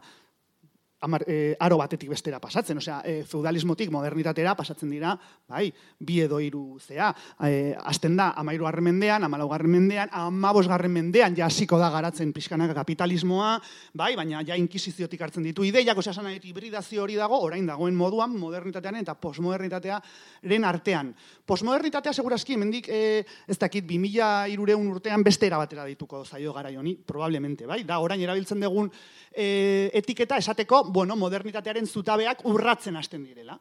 [1.04, 5.12] amar, e, aro batetik bestera pasatzen, osea, e, feudalismotik modernitatera pasatzen dira,
[5.50, 5.68] bai,
[6.00, 7.10] bi edo hiru zea.
[7.44, 11.90] E, azten da, amairu garren mendean, amalau garren mendean, amabos garren mendean, ja hasiko da
[11.92, 13.58] garatzen pixkanak kapitalismoa,
[14.00, 18.38] bai, baina ja inkisiziotik hartzen ditu ideiak, osea, sana hibridazio hori dago, orain dagoen moduan,
[18.40, 21.12] modernitatean eta postmodernitatearen artean.
[21.46, 26.72] Postmodernitatea segurazki, mendik, e, ez dakit, bi mila irureun urtean beste erabatera dituko zaio gara
[27.06, 28.90] probablemente, bai, da, orain erabiltzen dugun
[29.36, 33.58] e, etiketa esateko, bueno, modernitatearen zutabeak urratzen hasten direla.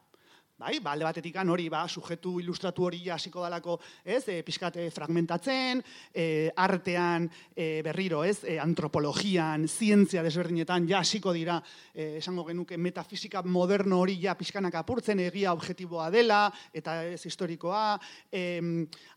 [0.63, 5.81] Bai, ba, alde batetik hori, ba, sujetu ilustratu hori hasiko dalako, ez, e, pixkate fragmentatzen,
[6.13, 7.25] e, artean
[7.55, 11.57] e, berriro, ez, e, antropologian, zientzia desberdinetan, ja hasiko dira,
[11.91, 17.97] e, esango genuke, metafisika moderno hori ja pixkanak apurtzen, egia objektiboa dela, eta ez historikoa,
[18.31, 18.61] e,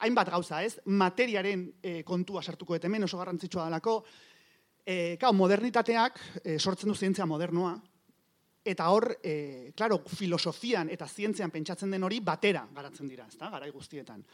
[0.01, 4.01] hainbat gauza, ez, materiaren e, kontua sartuko eta hemen oso garrantzitsua dalako,
[4.87, 7.77] e, modernitateak e, sortzen du zientzia modernoa,
[8.67, 13.71] eta hor, e, claro, filosofian eta zientzian pentsatzen den hori batera garatzen dira, ezta, garai
[13.71, 14.25] guztietan.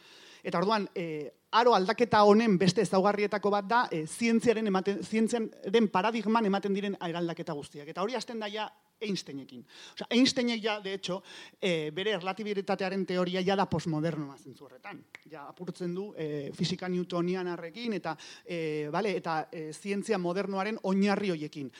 [0.43, 6.49] Eta orduan, e, aro aldaketa honen beste ezaugarrietako bat da, e, zientziaren ematen, zientziaren paradigman
[6.49, 7.87] ematen diren aldaketa guztiak.
[7.93, 8.67] Eta hori hasten daia
[9.03, 9.63] Einsteinekin.
[9.93, 11.21] Osea, Einsteinek ja, de hecho,
[11.61, 15.01] e, bere erlatibitatearen teoria ja da postmodernoa zentzu horretan.
[15.31, 18.15] Ja, apurtzen du e, fisika newtonianarrekin eta,
[18.45, 21.71] e, vale, eta e, zientzia modernoaren oinarri hoiekin.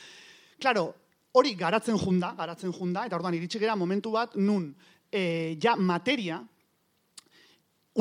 [0.60, 0.94] Claro,
[1.34, 4.70] hori garatzen junda, garatzen junda, eta orduan iritsi gera momentu bat, nun,
[5.10, 6.40] e, ja materia,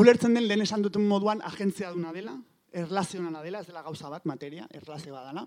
[0.00, 2.36] ulertzen den lehen esan duten moduan agentzia duna dela,
[2.72, 5.46] erlazionala dela, ez dela gauza bat, materia, erlazio badala,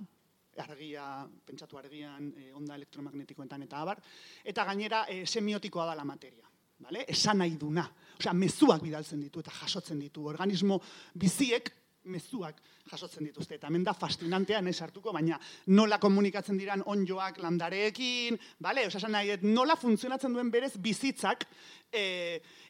[0.63, 1.05] argia,
[1.45, 4.01] pentsatu argian, e, onda elektromagnetikoetan eta abar,
[4.43, 6.45] eta gainera e, semiotikoa da la materia.
[6.85, 7.05] Vale?
[7.07, 7.85] Esan nahi duna.
[8.19, 10.25] Osea, mezuak bidaltzen ditu eta jasotzen ditu.
[10.27, 10.81] Organismo
[11.15, 11.69] biziek
[12.11, 13.57] mezuak jasotzen dituzte.
[13.57, 18.85] Eta hemen da fascinantea nahi sartuko, baina nola komunikatzen diran onjoak landareekin, bale?
[18.87, 21.47] Osea, esan nahi, nola funtzionatzen duen berez bizitzak,
[21.91, 22.05] e,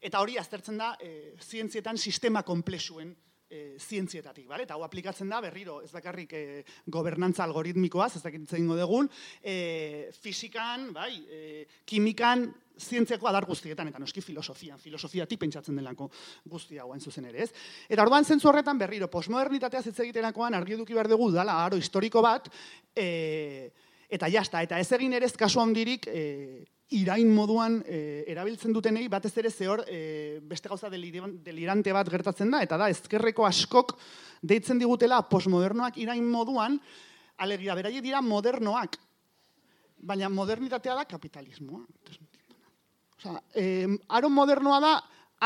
[0.02, 3.14] eta hori aztertzen da e, zientzietan sistema komplexuen
[3.50, 4.66] e, zientzietatik, bale?
[4.66, 6.44] Eta hau aplikatzen da berriro, ez bakarrik e,
[6.92, 9.10] gobernantza algoritmikoaz, ez dakit ingo dugun,
[9.42, 16.10] e, fisikan, bai, e, kimikan, zientziako adar guztietan, eta noski filosofian, filosofiatik pentsatzen delako
[16.52, 17.52] guzti hau zuzen ere, ez?
[17.88, 22.22] Eta orduan zentzu horretan berriro, postmodernitatea zitze egiterakoan argi eduki behar dugu dala, aro historiko
[22.22, 22.50] bat,
[22.96, 23.72] e,
[24.10, 29.08] eta jasta, eta ez egin ere ez kasu handirik, e, irain moduan e, erabiltzen dutenei
[29.10, 33.96] batez ere zehor e, beste gauza delirante bat gertatzen da, eta da, ezkerreko askok
[34.42, 36.78] deitzen digutela postmodernoak irain moduan,
[37.42, 39.00] alegia, beraie dira modernoak,
[40.06, 41.82] baina modernitatea da kapitalismoa.
[43.18, 44.94] Osa, e, aro modernoa da,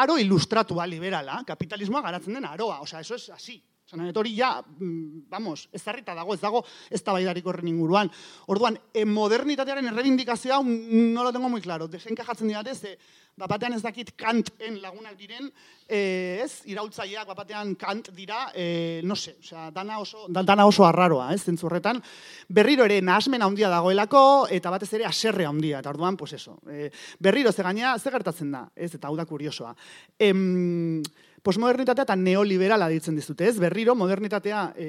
[0.04, 3.62] aro ilustratua liberala, kapitalismoa garatzen den aroa, osa, eso es así.
[3.90, 6.62] Zena, hori ja, mm, vamos, ez zarrita dago, ez dago,
[6.92, 8.12] ez da baidarik horren inguruan.
[8.54, 12.98] Orduan, e, modernitatearen errebindikazioa, no lo tengo muy claro, desenkajatzen dira, ze,
[13.40, 15.48] bapatean ez dakit kanten lagunak diren,
[15.88, 21.32] e, ez, iraultzaileak bapatean kant dira, e, no se, sea, dana oso, dana oso arraroa,
[21.34, 22.02] ez, zentzurretan,
[22.48, 24.22] berriro ere nahasmen handia dagoelako,
[24.54, 28.52] eta batez ere aserre handia, eta orduan, pues eso, e, berriro, ze gaina, ze gertatzen
[28.52, 29.74] da, ez, eta hau da kuriosoa.
[30.20, 31.02] Em,
[31.44, 33.58] Postmodernitatea eta neoliberala ditzen dizute, ez?
[33.62, 34.88] Berriro, modernitatea e,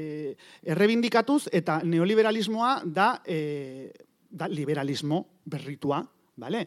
[0.75, 3.91] errebindikatuz eta neoliberalismoa da, e,
[4.31, 6.01] da liberalismo berritua,
[6.41, 6.65] bale?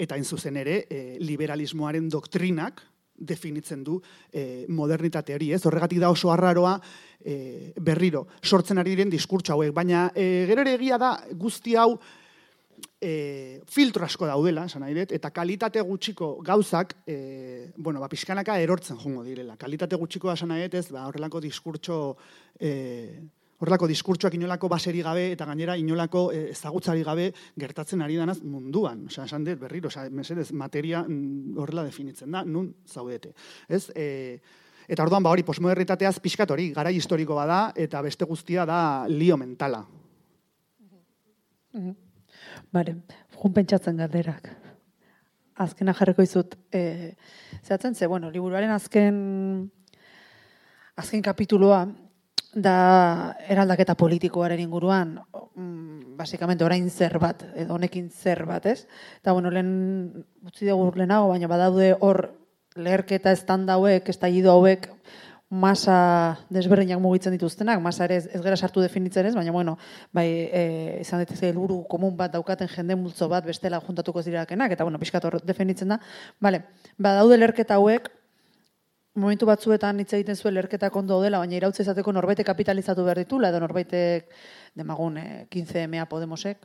[0.00, 2.80] Eta in zuzen ere, e, liberalismoaren doktrinak
[3.20, 3.98] definitzen du
[4.32, 5.60] e, modernitate hori, ez?
[5.68, 6.78] Horregatik da oso arraroa
[7.20, 11.98] e, berriro, sortzen ari diren diskurtso hauek, baina e, gero ere egia da guzti hau
[13.00, 18.58] e, filtro asko daudela, esan nahi dut, eta kalitate gutxiko gauzak, e, bueno, ba, pixkanaka
[18.60, 19.56] erortzen jongo direla.
[19.56, 22.16] Kalitate gutxiko esan nahi ez, ba, horrelako diskurtso,
[22.60, 23.20] e,
[23.60, 29.06] horrelako diskurtsoak inolako baseri gabe, eta gainera inolako e, ezagutzari gabe gertatzen ari danaz munduan.
[29.08, 33.34] Osa, esan dut, berriro, osa, mesedez, materia mm, horrela definitzen da, nun zaudete.
[33.68, 34.40] Ez, e,
[34.90, 39.36] Eta orduan, ba hori, posmodernitateaz pixkat hori, gara historiko bada, eta beste guztia da lio
[39.38, 39.84] mentala.
[41.70, 42.09] Mm
[42.70, 42.94] Bare,
[43.34, 44.50] jun pentsatzen galderak.
[45.60, 46.54] Azkena jarriko izut.
[46.72, 47.16] E,
[47.64, 49.18] zehatzen, ze, bueno, liburuaren azken
[51.00, 51.84] azken kapituloa
[52.50, 52.74] da
[53.48, 55.14] eraldaketa politikoaren inguruan,
[55.54, 58.86] mm, basikamente orain zer bat, edo honekin zer bat, ez?
[59.20, 62.24] Eta, bueno, lehen, utzi dugu lehenago, baina badaude hor
[62.76, 64.88] leherketa estanda hauek, estallido hauek,
[65.50, 69.74] masa desberdinak mugitzen dituztenak, masa ere ez, ez gara sartu definitzen ez, baina bueno,
[70.14, 70.62] bai, e,
[71.02, 75.26] izan dituzte helburu komun bat daukaten jende multzo bat bestela juntatuko zirakenak, eta bueno, pixkat
[75.26, 75.98] hor definitzen da.
[76.38, 76.62] Bale,
[76.96, 78.06] ba, daude lerketa hauek,
[79.18, 83.50] momentu batzuetan hitz egiten zuen lerketa ondo dela, baina irautze izateko norbait kapitalizatu behar ditula,
[83.50, 84.30] edo norbaitek
[84.78, 86.62] demagun e, 15 mea Podemosek,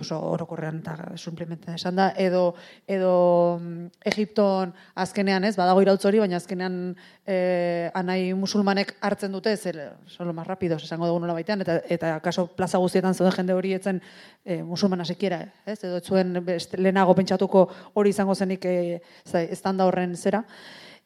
[0.00, 2.54] oso orokorrean eta suplementen esan da, edo,
[2.86, 6.78] edo mm, Egipton azkenean ez, badago irautzori, baina azkenean
[7.26, 12.16] eh, anai musulmanek hartzen dute, zer, solo más rápido, esango dugu nola baitean, eta, eta
[12.24, 14.02] kaso plaza guztietan zuen jende hori etzen
[14.44, 16.36] eh, musulmana sekiera, ez, edo zuen
[16.78, 19.00] lehenago pentsatuko hori izango zenik eh,
[19.48, 20.44] estanda horren zera.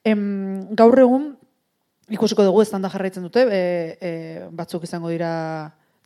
[0.04, 1.32] Em, gaur egun,
[2.12, 3.60] ikusiko dugu estanda jarraitzen dute, e,
[4.00, 4.10] e,
[4.50, 5.32] batzuk izango dira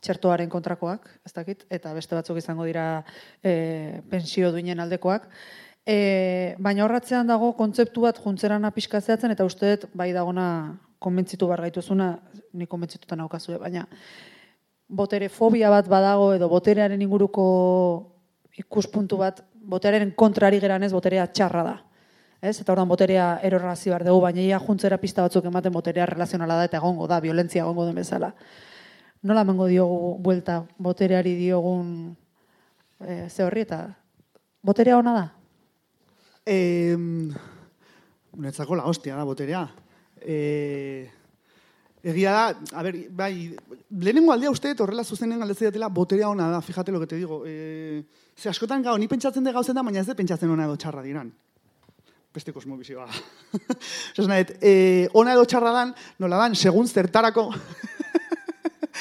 [0.03, 3.03] txertoaren kontrakoak, ez dakit, eta beste batzuk izango dira
[3.41, 5.27] e, pensio duinen aldekoak.
[5.87, 10.47] E, baina horratzean dago kontzeptu bat juntzeran apiska zehatzen, eta uste dut bai dagona
[10.99, 12.11] konbentzitu bar gaituzuna,
[12.53, 13.85] ni konbentzituta naukazue, baina
[14.87, 17.47] botere fobia bat badago, edo boterearen inguruko
[18.57, 21.75] ikuspuntu bat, boterearen kontrari geran ez, boterea txarra da.
[22.37, 22.59] Ez?
[22.61, 26.67] Eta ordan boterea erorrazi behar dugu, baina ia juntzera pista batzuk ematen boterea relazionala da
[26.69, 28.33] eta egongo da, violentzia egongo den bezala
[29.27, 32.15] nola emango diogu buelta botereari diogun
[33.03, 33.81] e, ze horri eta
[34.63, 35.25] boterea ona da?
[36.47, 36.95] Eh,
[38.37, 39.67] Unetzako la hostia da boterea.
[40.21, 41.09] Eh,
[42.07, 42.43] Egia da,
[42.77, 43.57] a ber, bai,
[43.89, 47.41] lehenengo aldea uste, horrela zuzenen galdetzen datela, boterea ona da, fíjate lo que te digo.
[47.45, 48.05] E,
[48.37, 51.03] ze askotan gau, ni pentsatzen de gauzen da, baina ez de pentsatzen ona edo txarra
[51.03, 51.33] diran.
[52.31, 53.09] Beste kosmobizioa.
[54.13, 57.49] Esan nahet, e, ona edo txarra dan, nola dan, segun zertarako,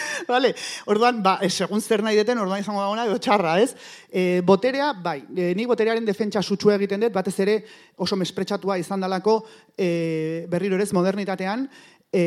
[0.33, 0.53] Vale.
[0.93, 3.73] Orduan, ba, eh, segun zer nahi deten, orduan izango da ona edo txarra, ez?
[4.11, 7.57] E, boterea, bai, e, ni boterearen defentsa sutsua egiten dut, batez ere
[7.97, 9.41] oso mespretsatua izan dalako
[9.77, 11.67] e, berriro ere modernitatean,
[12.13, 12.23] e,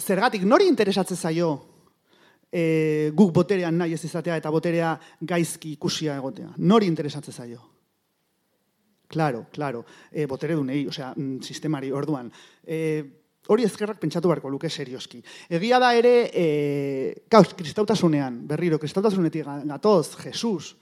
[0.00, 1.52] zergatik nori interesatzen zaio
[2.54, 6.52] e, guk boterean nahi ez izatea eta boterea gaizki ikusia egotea?
[6.58, 7.60] Nori interesatzen zaio?
[9.14, 9.84] Claro, claro.
[10.10, 12.30] E, botere dunei, osea, mm, sistemari, orduan.
[12.66, 12.78] E,
[13.48, 15.22] hori ezkerrak pentsatu beharko luke serioski.
[15.48, 16.46] Egia da ere, e,
[17.28, 20.74] kauz, kristautasunean, berriro, kristautasunetik gatoz, Jesus,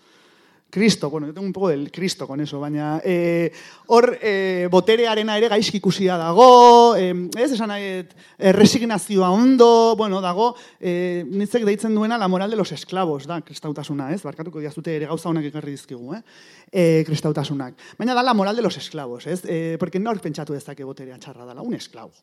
[0.73, 3.53] Cristo, bueno, yo tengo un poco del Cristo con eso, baina e,
[3.89, 8.09] hor e, boterearena ere gaizki ikusia dago, e, ez esan nahi,
[8.41, 13.43] e, resignazioa ondo, bueno, dago, e, nitzek deitzen duena la moral de los esclavos, da,
[13.45, 16.25] kristautasuna, ez, barkatuko diazute ere gauza honak ekarri dizkigu, eh?
[16.73, 17.77] e, kristautasunak.
[18.01, 21.53] Baina da la moral de los esclavos, ez, e, porque nor pentsatu dezake boterea txarra
[21.53, 22.17] dala, un esklabo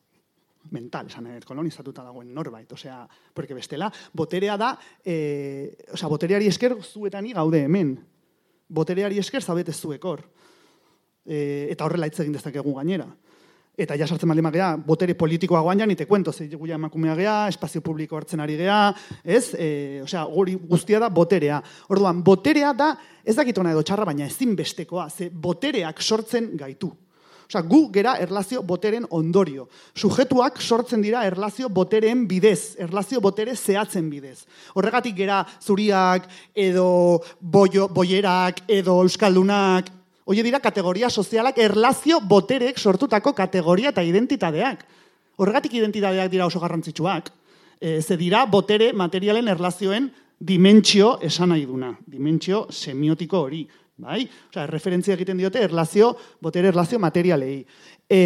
[0.72, 6.76] mental, esan nahi, kolonizatuta dagoen norbait, osea, porque bestela, boterea da, e, osea, botereari esker
[6.84, 7.96] zuetani gaude hemen,
[8.68, 10.26] botereari esker zabete zuekor,
[11.26, 13.08] e, eta horrela hitz egin dezakegu gainera.
[13.80, 17.80] Eta ja sartzen baldin magea, botere politikoa goan janite kuento, ze guia emakumea gea, espazio
[17.82, 18.94] publiko hartzen ari gea,
[19.24, 19.56] ez?
[19.56, 21.62] E, osea, guri guztia da boterea.
[21.88, 22.90] Orduan, boterea da,
[23.24, 26.92] ez dakitona edo txarra, baina ezin bestekoa, ze botereak sortzen gaitu.
[27.50, 29.68] Osa, gu gera erlazio boteren ondorio.
[29.98, 34.44] Sujetuak sortzen dira erlazio boteren bidez, erlazio botere zehatzen bidez.
[34.78, 39.96] Horregatik gera zuriak, edo boio, boierak, edo euskaldunak,
[40.30, 44.84] Oie dira kategoria sozialak erlazio boterek sortutako kategoria eta identitateak.
[45.42, 47.32] Horregatik identitateak dira oso garrantzitsuak.
[47.82, 51.96] E, ze dira botere materialen erlazioen dimentsio esan nahi duna.
[52.06, 53.64] Dimentsio semiotiko hori
[54.00, 54.24] bai?
[54.50, 57.60] Osea, referentzia egiten diote erlazio, botere erlazio materialei.
[58.10, 58.20] E,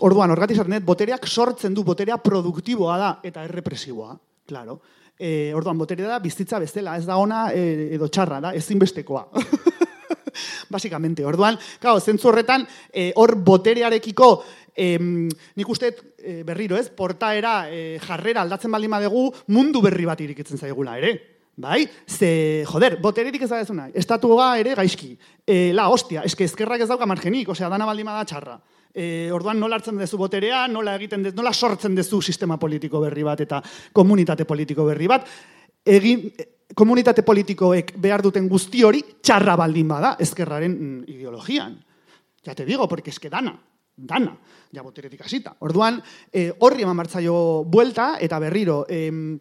[0.00, 4.16] orduan, orgati botereak sortzen du, boterea produktiboa da, eta errepresiboa,
[4.46, 4.80] claro.
[5.18, 9.26] E, orduan, boterea da bizitza bestela, ez da ona e, edo txarra da, ezinbestekoa.
[10.74, 14.30] Basikamente, orduan, claro, zentzu horretan, e, hor boterearekiko,
[14.76, 20.20] e, nik uste e, berriro ez, portaera e, jarrera aldatzen baldin badegu, mundu berri bat
[20.20, 21.35] irikitzen zaigula, ere?
[21.56, 21.88] Bai?
[22.04, 23.86] Ze, joder, botererik ez da ezuna.
[23.96, 25.14] Estatua ere gaizki.
[25.40, 28.58] E, la, hostia, eske ezkerrak ez dauka margenik, osea, dana baldima da txarra.
[28.92, 33.24] E, orduan nola hartzen dezu boterea, nola egiten dezu, nola sortzen dezu sistema politiko berri
[33.24, 33.62] bat eta
[33.96, 35.32] komunitate politiko berri bat.
[35.96, 36.28] Egin,
[36.76, 41.76] komunitate politikoek behar duten guzti hori txarra baldin bada ezkerraren mm, ideologian.
[42.44, 43.56] Ja te digo, porque eske dana,
[43.96, 44.36] dana,
[44.76, 45.56] ja boteretik hasita.
[45.64, 49.38] Orduan, e, horri eman martzaio buelta eta berriro, em,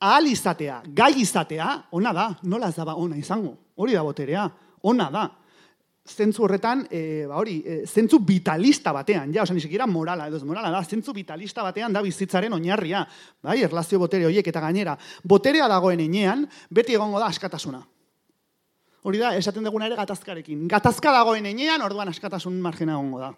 [0.00, 4.46] ahal izatea, gai izatea, ona da, nola ez da ba ona izango, hori da boterea,
[4.82, 5.26] ona da.
[6.06, 10.70] Zentzu horretan, e, ba hori, e, zentzu vitalista batean, ja, osan izekira morala, edo morala
[10.70, 13.02] da, zentzu vitalista batean da bizitzaren oinarria,
[13.42, 14.94] bai, erlazio botere horiek eta gainera.
[15.24, 17.82] Boterea dagoen enean, beti egongo da askatasuna.
[19.06, 20.68] Hori da, esaten duguna ere gatazkarekin.
[20.70, 23.32] Gatazka dagoen enean, orduan askatasun margena egongo da.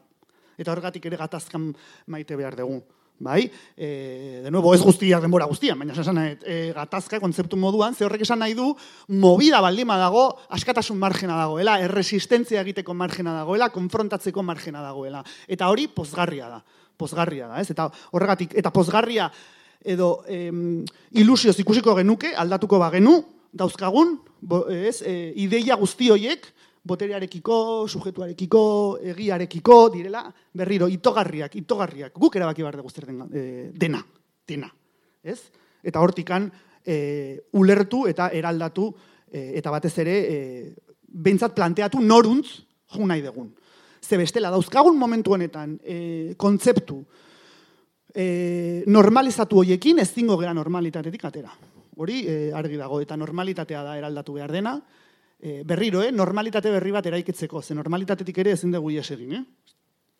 [0.58, 1.70] Eta horregatik ere gatazkan
[2.08, 2.82] maite behar dugu
[3.18, 3.50] bai?
[3.76, 8.22] E, de nuevo, ez guztia denbora guztia, baina esan e, gatazka kontzeptu moduan, ze horrek
[8.22, 8.70] esan nahi du,
[9.08, 15.24] movida baldima dago, askatasun margena dagoela, erresistentzia egiteko margena dagoela, konfrontatzeko margena dagoela.
[15.48, 16.62] Eta hori, pozgarria da.
[16.98, 17.70] Pozgarria da, ez?
[17.70, 19.28] Eta horregatik, eta pozgarria
[19.84, 23.20] edo em, ilusioz ikusiko genuke, aldatuko bagenu,
[23.52, 26.46] dauzkagun, bo, ez, e, ideia guzti horiek,
[26.88, 27.58] boterearekiko,
[27.88, 28.62] sujetuarekiko,
[29.12, 30.24] egiarekiko, direla,
[30.56, 33.44] berriro, itogarriak, itogarriak, guk erabaki behar dugu zer e,
[33.76, 34.00] dena,
[34.48, 34.70] dena,
[35.22, 35.38] ez?
[35.84, 36.48] Eta hortikan,
[36.84, 38.88] e, ulertu eta eraldatu,
[39.30, 40.38] e, eta batez ere, e,
[41.08, 42.60] behintzat planteatu noruntz,
[42.94, 43.52] jo nahi dugun.
[44.00, 47.02] Ze bestela, dauzkagun momentu honetan, e, kontzeptu,
[48.14, 51.52] e, normalizatu hoiekin, ez zingo gera normalitatetik atera.
[51.98, 54.78] Hori, e, argi dago, eta normalitatea da eraldatu behar dena,
[55.38, 59.44] e, berriro, eh, normalitate berri bat eraikitzeko, ze normalitatetik ere ezin dugu ies egin, eh?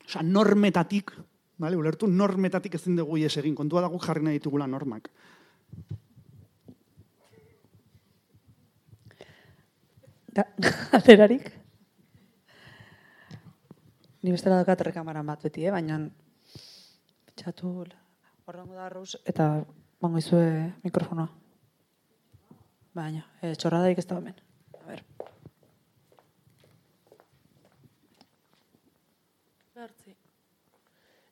[0.07, 1.13] Osa, normetatik,
[1.59, 5.11] vale, ulertu, normetatik ezin dugu ies egin, kontua dago jarri nahi ditugula normak.
[10.33, 10.45] Da,
[10.99, 11.51] aterarik?
[14.23, 15.75] Ni bestela dakat rekamara bat beti, eh?
[15.75, 16.01] baina
[17.39, 17.85] txatu,
[18.47, 19.51] horrengo da arruz, eta
[20.03, 21.29] bango izue mikrofonoa.
[22.99, 24.39] Baina, eh, txorradaik ez da hemen.
[24.89, 25.03] ver.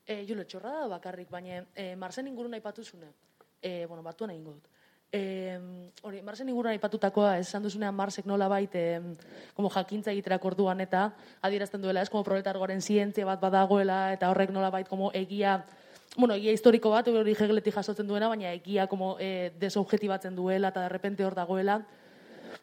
[0.07, 3.09] E, Jule, txorra da bakarrik, baina e, Marsen ingurun aipatu zune.
[3.59, 4.69] E, bueno, batuan egingo dut.
[5.11, 5.19] E,
[6.07, 9.01] hori, Marsen ingurun aipatutakoa, esan duzunean Marsek nola bait, e,
[9.55, 11.09] como jakintza egiterak orduan eta
[11.43, 15.61] adierazten duela, ez, como proletargoaren zientzia bat badagoela, eta horrek nola bait, como egia,
[16.15, 20.87] bueno, egia historiko bat, hori hegeletik jasotzen duena, baina egia como e, desobjetibatzen duela, eta
[20.87, 21.81] de repente hor dagoela.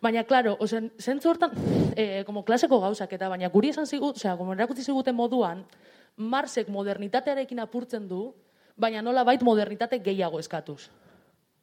[0.02, 1.52] Baina, claro, ozen, zentzu hortan,
[1.96, 5.64] e, como klaseko gauzak eta, baina guri esan zigut, osea, como erakutzi ziguten moduan,
[6.16, 8.34] Marsek modernitatearekin apurtzen du,
[8.76, 10.90] baina nola bait modernitate gehiago eskatuz.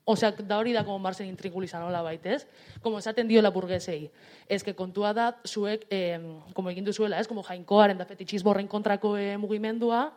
[0.03, 2.47] Osea, da hori da como Marsen intriguliza nola bait, ez?
[2.81, 4.09] Como esaten dio la burguesei.
[4.49, 6.19] Ez que kontua da, zuek, eh,
[6.53, 7.27] como egin duzuela, ez?
[7.27, 10.11] Como jainkoaren da fetichisborren kontrako eh, mugimendua,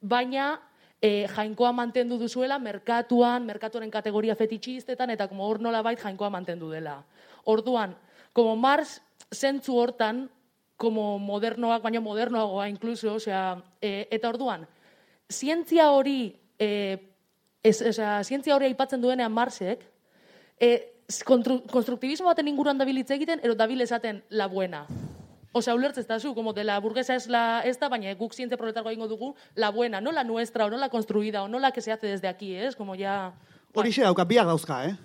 [0.00, 0.60] baina
[1.02, 6.70] eh, jainkoa mantendu duzuela merkatuan, merkatuaren kategoria fetitxistetan, eta como hor nola bait jainkoa mantendu
[6.70, 7.02] dela.
[7.44, 7.96] Orduan,
[8.32, 9.00] como Mars
[9.32, 10.28] zentzu hortan,
[10.76, 14.66] como modernoak, baina modernoagoa inkluso, osea, e, eta orduan,
[15.30, 16.98] zientzia hori, e,
[17.62, 19.84] ez, osea, zientzia hori aipatzen duenean Marsek,
[20.58, 20.70] e,
[21.24, 24.86] kontru, konstruktibismo baten inguruan dabil egiten, ero dabil esaten la buena.
[25.54, 28.58] Osea, ulertz ez da zu, como de la burguesa es la esta, baina guk zientzia
[28.58, 31.70] proletargoa ingo dugu, la buena, no la nuestra, o no la construida, o no la
[31.70, 33.32] que se hace desde aquí, es, como ya...
[33.74, 34.96] Hori xe dauka, biak dauzka, eh?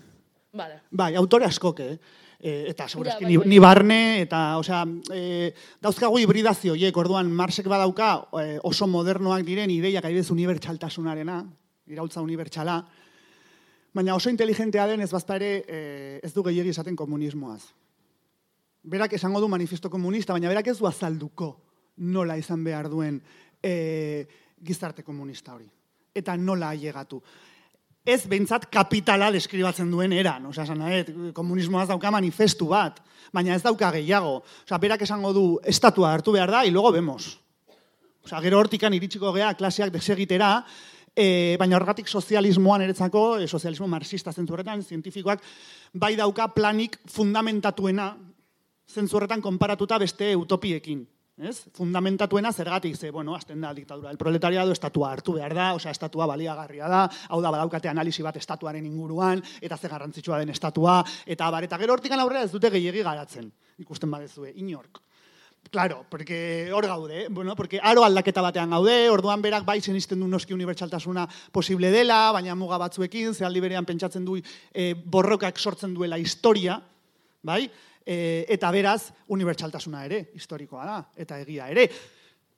[0.53, 0.81] Vale.
[0.89, 1.99] Bai, autore askok, eh?
[2.39, 3.47] E, eta segurazki bai, ni, bai.
[3.51, 5.51] ni barne, eta, osea, e,
[5.83, 11.41] dauzkagu hibridazio, hiek, orduan, Marsek badauka e, oso modernoak diren ideiak adibidez unibertsaltasunarena,
[11.91, 12.77] iraultza unibertsala,
[13.93, 15.81] baina oso inteligentea den ez bazta ere e,
[16.23, 17.73] ez du gehiegi esaten komunismoaz.
[18.87, 21.51] Berak esango du manifesto komunista, baina berak ez du azalduko
[21.97, 23.19] nola izan behar duen
[23.61, 24.25] e,
[24.63, 25.67] gizarte komunista hori.
[26.15, 27.19] Eta nola ailegatu
[28.09, 30.45] ez behintzat kapitala deskribatzen duen eran.
[30.49, 32.99] Osea, esan komunismoaz dauka manifestu bat,
[33.33, 34.39] baina ez dauka gehiago.
[34.65, 37.37] Osea, berak esango du, estatua hartu behar da, y luego vemos.
[38.25, 40.65] Osea, gero hortikan iritsiko gea klaseak desegitera,
[41.15, 45.43] e, baina horregatik sozialismoan eretzako, e, sozialismo marxista zentzu horretan, zientifikoak,
[45.93, 48.11] bai dauka planik fundamentatuena
[48.89, 51.05] zentzu horretan konparatuta beste utopiekin.
[51.39, 51.69] Ez?
[51.71, 54.11] Fundamentatuena zergatik ze, bueno, azten da diktadura.
[54.11, 58.35] El proletariado estatua hartu behar da, osea, estatua baliagarria da, hau da badaukate analisi bat
[58.35, 62.69] estatuaren inguruan, eta ze garrantzitsua den estatua, eta bar, eta gero hortikan aurrera ez dute
[62.69, 64.99] gehiegi garatzen, ikusten badezue, inork.
[65.71, 67.27] Claro, porque hor gaude, eh?
[67.29, 72.31] bueno, porque aro aldaketa batean gaude, orduan berak bai zenisten du noski unibertsaltasuna posible dela,
[72.33, 74.39] baina muga batzuekin, ze aldi berean pentsatzen du
[74.73, 76.81] e, borrokak sortzen duela historia,
[77.43, 77.69] bai?
[78.05, 81.89] E, eta beraz, unibertsaltasuna ere, historikoa da, eta egia ere.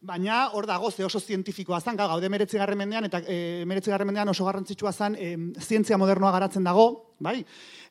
[0.01, 4.45] Baina hor dago ze oso zientifikoa zan, gaude meretzigarren mendean, eta e, meretzigarren mendean oso
[4.47, 6.87] garrantzitsua zan, e, zientzia modernoa garatzen dago,
[7.19, 7.43] bai?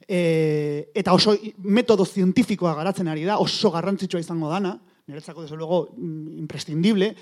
[0.09, 4.75] E, eta oso metodo zientifikoa garatzen ari da, oso garrantzitsua izango dana,
[5.07, 7.15] niretzako desde luego mm, imprescindible,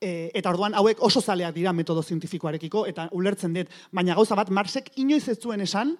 [0.00, 4.48] E, eta orduan hauek oso zaleak dira metodo zientifikoarekiko, eta ulertzen dut, baina gauza bat,
[4.48, 5.90] Marsek inoiz ez zuen esan,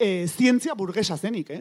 [0.00, 1.60] e, zientzia burgesa zenik, eh?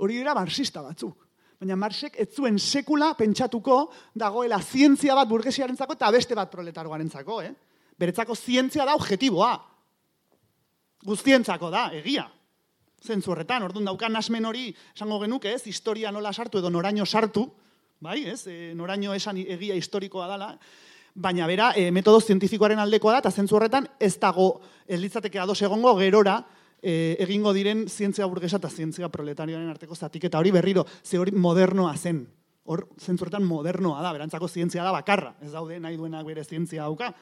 [0.00, 1.30] Hori dira marxista batzuk.
[1.60, 7.50] Baina Marxek ez zuen sekula pentsatuko dagoela zientzia bat burgesiarentzako eta beste bat proletargoarentzako, eh?
[8.00, 9.50] Beretzako zientzia da objetiboa.
[11.04, 12.24] Guztientzako da, egia.
[13.04, 17.44] Zentzu horretan, orduan daukan asmen hori, esango genuke, ez, historia nola sartu edo noraino sartu,
[18.00, 20.50] bai, ez, e, noraino esan egia historikoa dala,
[21.14, 24.48] baina bera, e, metodo zientifikoaren aldekoa da, eta zentzu horretan ez dago,
[24.88, 26.38] ez litzateke ados egongo gerora,
[26.82, 31.96] e, egingo diren zientzia burgesa eta zientzia proletarioaren arteko zatiketa hori berriro, ze hori modernoa
[31.96, 32.26] zen.
[32.70, 36.84] Hor, zentzu horretan modernoa da, berantzako zientzia da bakarra, ez daude nahi duenak bere zientzia
[36.84, 37.12] dauka.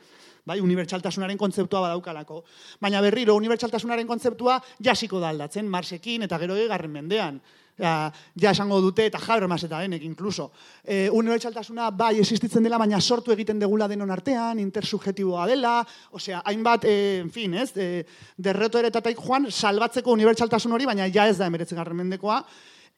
[0.49, 2.43] Bai, unibertsaltasunaren kontzeptua badaukalako.
[2.81, 7.41] Baina berriro, unibertsaltasunaren kontzeptua jasiko da aldatzen, Marsekin eta gero egarren mendean.
[7.79, 10.51] Ja, ja esango dute, eta Habermas eta denek inkluso.
[10.83, 15.77] E, unibertsaltasuna bai existitzen dela, baina sortu egiten degula denon artean, intersubjetiboa dela,
[16.11, 18.03] osea, hainbat, e, en fin, ez, e,
[18.37, 22.43] derreto ere tataik joan, salbatzeko unibertsaltasun hori, baina ja ez da emeretzegarren mendekoa,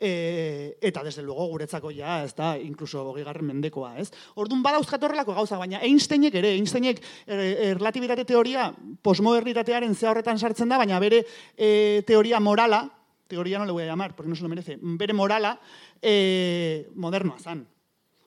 [0.02, 4.06] E, eta desde luego guretzako ja, ez da, inkluso hogeigarren mendekoa, ez?
[4.40, 8.70] Orduan badauzkat horrelako gauza, baina Einsteinek ere, Einsteinek e, relatibitate teoria
[9.04, 11.20] posmodernitatearen zea horretan sartzen da, baina bere
[11.52, 12.86] e, teoria morala,
[13.30, 15.58] teoría no le voy a llamar, porque no se lo merece, bere morala,
[16.02, 17.68] e, modernoa zan.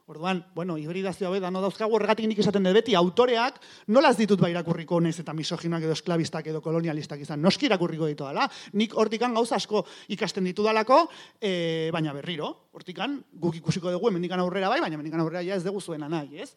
[0.06, 3.62] Orduan, bueno, hibridazioa beda, no dauzkagu horregatik nik esaten dut beti, autoreak
[3.96, 8.12] nola ez ditut ba irakurriko nez eta misoginoak edo esklabistak edo kolonialistak izan, noski irakurriko
[8.12, 8.50] ditu dala.
[8.76, 11.06] Nik hortikan gauza asko ikasten ditu dalako,
[11.40, 15.64] e, baina berriro, hortikan guk ikusiko dugu hemendikan aurrera bai, baina hemendikan aurrera ja ez
[15.64, 16.52] dugu zuena nahi, ez?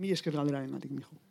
[0.00, 1.27] Mi esker galderaren gatik, mijo.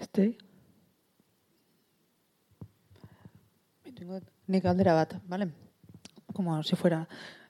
[0.00, 0.30] Beste?
[3.92, 4.16] Tengo
[4.48, 5.50] nik galdera bat, vale?
[6.32, 7.02] Como si fuera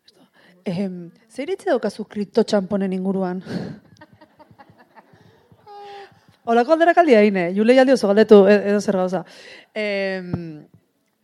[0.04, 0.24] esto.
[0.64, 3.44] Ehem, zer iritzi daukazu kripto txamponen inguruan?
[6.50, 7.46] Olako alderak aldi hain, eh?
[7.54, 9.22] Julei aldi oso galdetu e- edo zer gauza.
[9.78, 10.66] Em,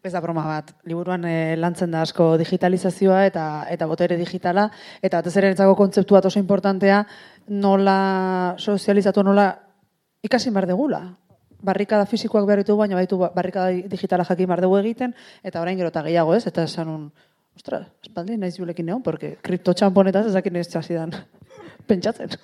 [0.06, 4.70] ez da broma bat, liburuan eh, lantzen da asko digitalizazioa eta eta botere digitala,
[5.02, 7.02] eta batez ere netzako kontzeptu bat oso importantea,
[7.50, 9.65] nola sozializatu, nola
[10.26, 11.00] ikasi behar degula.
[11.66, 15.88] Barrikada fisikoak behar ditugu, baina baitu barrikada digitala jakin behar dugu egiten, eta orain gero
[15.92, 17.06] eta gehiago ez, eta esan un,
[17.56, 21.14] ostra, espaldi naiz julekin neon, porque kripto txamponetaz ezakin ez txasidan
[21.88, 22.36] pentsatzen.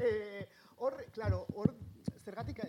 [0.00, 0.46] Eh,
[0.78, 1.74] hor, claro, hor,
[2.24, 2.64] zergatik...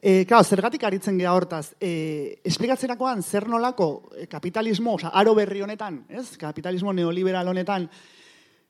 [0.00, 5.60] E, claro, zergatik aritzen geha hortaz, e, esplikatzerakoan zer nolako eh, kapitalismo, oza, aro berri
[5.60, 6.38] honetan, ez?
[6.40, 7.84] Kapitalismo neoliberal honetan,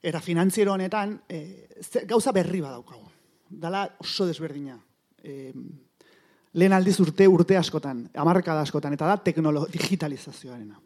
[0.03, 1.69] eta finantziero honetan, e,
[2.09, 3.09] gauza berri badaukagu.
[3.51, 4.79] Dala oso desberdina.
[5.23, 5.53] E,
[6.53, 10.81] lehen aldiz urte, urte askotan, amarkada askotan, eta da teknolo, digitalizazioarena.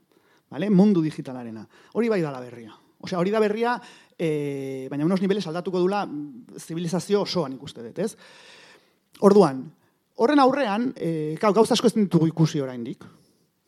[0.50, 0.70] Vale?
[0.70, 1.64] Mundu digitalarena.
[1.94, 2.74] Hori bai dala berria.
[3.04, 3.74] Osea, hori da berria,
[4.18, 8.14] e, baina unos niveles aldatuko dula mm, zibilizazio osoan ikuste dut, ez?
[9.20, 9.60] Orduan,
[10.16, 13.04] horren aurrean, e, gau, gauza asko ez ditugu ikusi oraindik.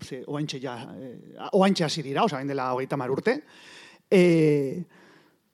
[0.02, 1.10] Ze, oaintxe ja, e,
[1.52, 3.38] oaintxe hasi dira, osea, dela hogeita mar urte.
[4.10, 4.22] E,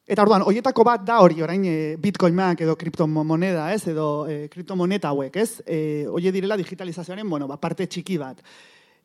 [0.06, 5.12] eta orduan, hoietako bat da hori, orain e, bitcoinak edo kriptomoneda, ez, edo e, kriptomoneta
[5.12, 8.42] hauek, ez, e, oie direla digitalizazioaren, bueno, ba, parte txiki bat.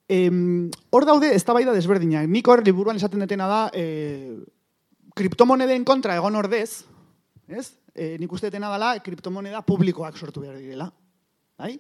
[0.08, 2.28] Em, hor daude, ez da desberdinak.
[2.28, 4.38] Nik hor liburuan esaten detena da, e,
[5.16, 6.86] kriptomoneden kontra egon ordez,
[7.48, 7.74] ez?
[7.94, 10.92] E, nik uste detena dela, kriptomoneda publikoak sortu behar direla.
[11.58, 11.80] Bai?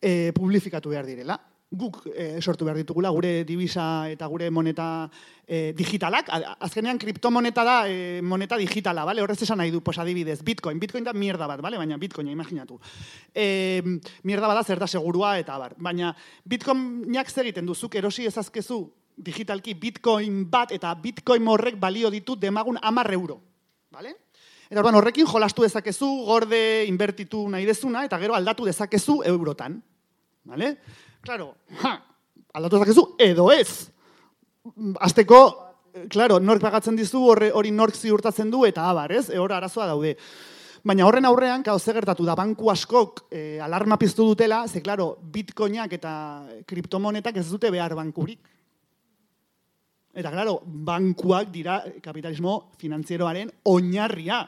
[0.00, 1.38] E, publifikatu behar direla.
[1.70, 5.08] Guk e, sortu behar ditugula, gure divisa eta gure moneta
[5.42, 6.28] e, digitalak.
[6.62, 9.24] Azkenean, kriptomoneta da e, moneta digitala, bale?
[9.24, 10.78] Horrez esan nahi du, pues adibidez, bitcoin.
[10.78, 11.80] Bitcoin da mierda bat, bale?
[11.80, 12.78] Baina bitcoina, imaginatu.
[13.34, 13.82] E,
[14.22, 15.74] mierda bada zer da segurua eta bar.
[15.78, 16.12] Baina
[16.44, 18.78] bitcoinak zer egiten duzuk erosi ezazkezu
[19.16, 23.40] digitalki bitcoin bat eta bitcoin horrek balio ditu demagun amar euro.
[23.90, 24.14] Bale?
[24.70, 29.80] Eta orduan horrekin jolastu dezakezu, gorde inbertitu nahi dezuna, eta gero aldatu dezakezu eurotan.
[30.46, 30.76] Vale?
[31.26, 31.96] Claro, ha,
[32.54, 33.88] aldatu dezakezu edo ez.
[35.02, 35.40] Azteko,
[36.12, 39.26] claro, nork pagatzen dizu, horre, hori nork ziurtatzen du, eta abar, ez?
[39.30, 40.14] E, hor arazoa daude.
[40.86, 45.16] Baina horren aurrean, kao, ze gertatu da, banku askok e, alarma piztu dutela, ze, claro,
[45.34, 46.12] bitcoinak eta
[46.66, 48.52] kriptomonetak ez dute behar bankurik.
[50.16, 54.44] Eta, claro, bankuak dira kapitalismo finantzieroaren oinarria.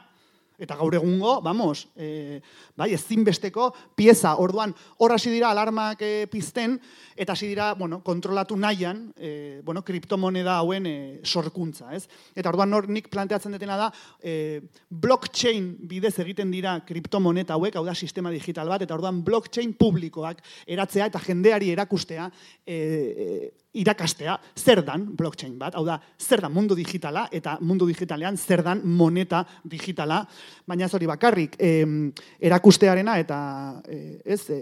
[0.59, 2.41] Eta gaur egungo, vamos, e,
[2.75, 4.35] bai, ezinbesteko pieza.
[4.43, 6.75] Orduan, hor hasi dira alarmak e, pizten,
[7.15, 12.05] eta hasi dira, bueno, kontrolatu nahian, e, bueno, kriptomoneda hauen e, sorkuntza, ez?
[12.35, 13.89] Eta orduan hor nik planteatzen detena da,
[14.19, 19.73] e, blockchain bidez egiten dira kriptomoneta hauek, hau da sistema digital bat, eta orduan blockchain
[19.79, 22.29] publikoak eratzea eta jendeari erakustea,
[22.67, 23.41] e, e,
[23.73, 28.63] irakastea, zer dan blockchain bat, hau da, zer da mundu digitala, eta mundu digitalean zer
[28.65, 30.23] dan moneta digitala,
[30.67, 32.11] baina ez hori bakarrik, em,
[32.41, 33.37] erakustearena eta
[33.85, 34.59] e, ez, e,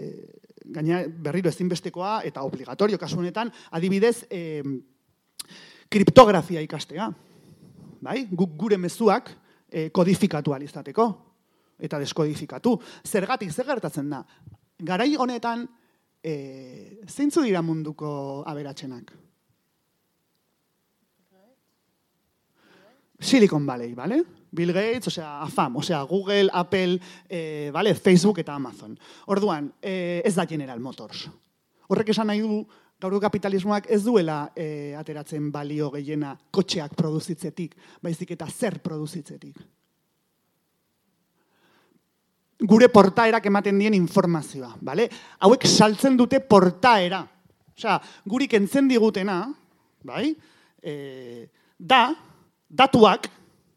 [0.68, 4.76] gaina berriro ezinbestekoa eta obligatorio kasu honetan, adibidez, em,
[5.88, 7.08] kriptografia ikastea.
[8.00, 8.26] Bai?
[8.30, 9.32] Guk gure mezuak
[9.70, 11.08] e, kodifikatu alizateko
[11.78, 12.76] eta deskodifikatu.
[13.06, 14.22] Zergatik, zer gertatzen da?
[14.78, 15.64] Garai honetan,
[16.28, 19.14] e, zeintzu dira munduko aberatsenak?
[23.18, 24.22] Silicon Valley, ¿vale?
[24.50, 27.94] Bill Gates, osea, AFAM, osea, Google, Apple, eh, ¿vale?
[27.94, 28.98] Facebook eta Amazon.
[29.26, 31.28] Orduan, eh, ez da General Motors.
[31.88, 32.62] Horrek esan nahi du,
[33.00, 39.58] gaurko kapitalismoak ez duela eh, ateratzen balio gehiena kotxeak produzitzetik, baizik eta zer produzitzetik.
[42.58, 45.06] Gure portaerak ematen dien informazioa, bale?
[45.46, 47.20] Hauek saltzen dute portaera.
[47.78, 49.44] Osea, guri kentzen digutena,
[50.02, 50.32] bai?
[50.82, 51.46] E,
[51.78, 52.08] da,
[52.66, 53.28] datuak,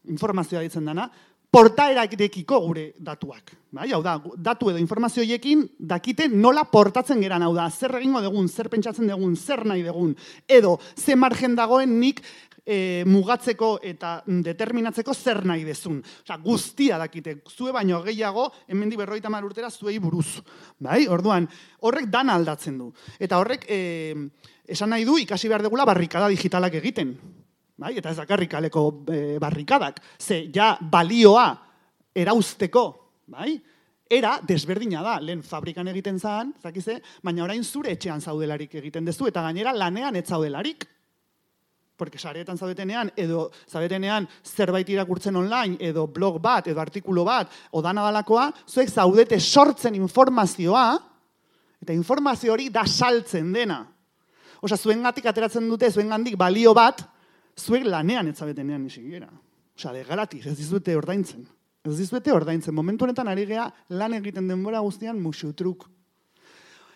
[0.09, 1.05] informazioa ditzen dana,
[1.51, 3.53] portaerakekiko gure datuak.
[3.69, 3.91] Bai?
[3.91, 8.71] Hau da, datu edo informazioiekin dakite nola portatzen geran, hau da, zer egingo dugun, zer
[8.71, 10.15] pentsatzen dugun, zer nahi dugun,
[10.47, 12.23] edo ze margen dagoen nik
[12.65, 15.99] e, mugatzeko eta mm, determinatzeko zer nahi dezun.
[16.01, 20.41] Osea, guztia dakite, zue baino gehiago, hemendik berroita mar urtera zuei buruz.
[20.79, 21.05] Bai?
[21.11, 21.47] Orduan,
[21.87, 22.91] horrek dana aldatzen du.
[23.19, 24.15] Eta horrek, e,
[24.67, 27.15] esan nahi du, ikasi behar degula barrikada digitalak egiten.
[27.81, 27.95] Bai?
[27.97, 30.01] Eta ez dakarrik kaleko e, barrikadak.
[30.19, 31.49] Ze, ja, balioa
[32.15, 32.87] erauzteko,
[33.31, 33.55] bai?
[34.11, 39.29] Era desberdina da, lehen fabrikan egiten zan, zakize, baina orain zure etxean zaudelarik egiten dezu,
[39.29, 40.83] eta gainera lanean ez zaudelarik.
[42.01, 47.83] Porque saretan zaudetenean, edo zaudetenean zerbait irakurtzen online, edo blog bat, edo artikulu bat, o
[47.85, 50.87] dana dalakoa, zuek zaudete sortzen informazioa,
[51.77, 53.77] eta informazio hori da saltzen dena.
[54.65, 57.05] Osa, zuengatik ateratzen dute, zuengandik balio bat,
[57.53, 59.29] zuek lanean ez zabetenean nisikiera.
[59.77, 61.45] Osea, de gratis, ez dizuete ordaintzen.
[61.85, 62.73] Ez dizuete ordaintzen.
[62.73, 65.85] Momentu honetan ari gea lan egiten denbora guztian musutruk.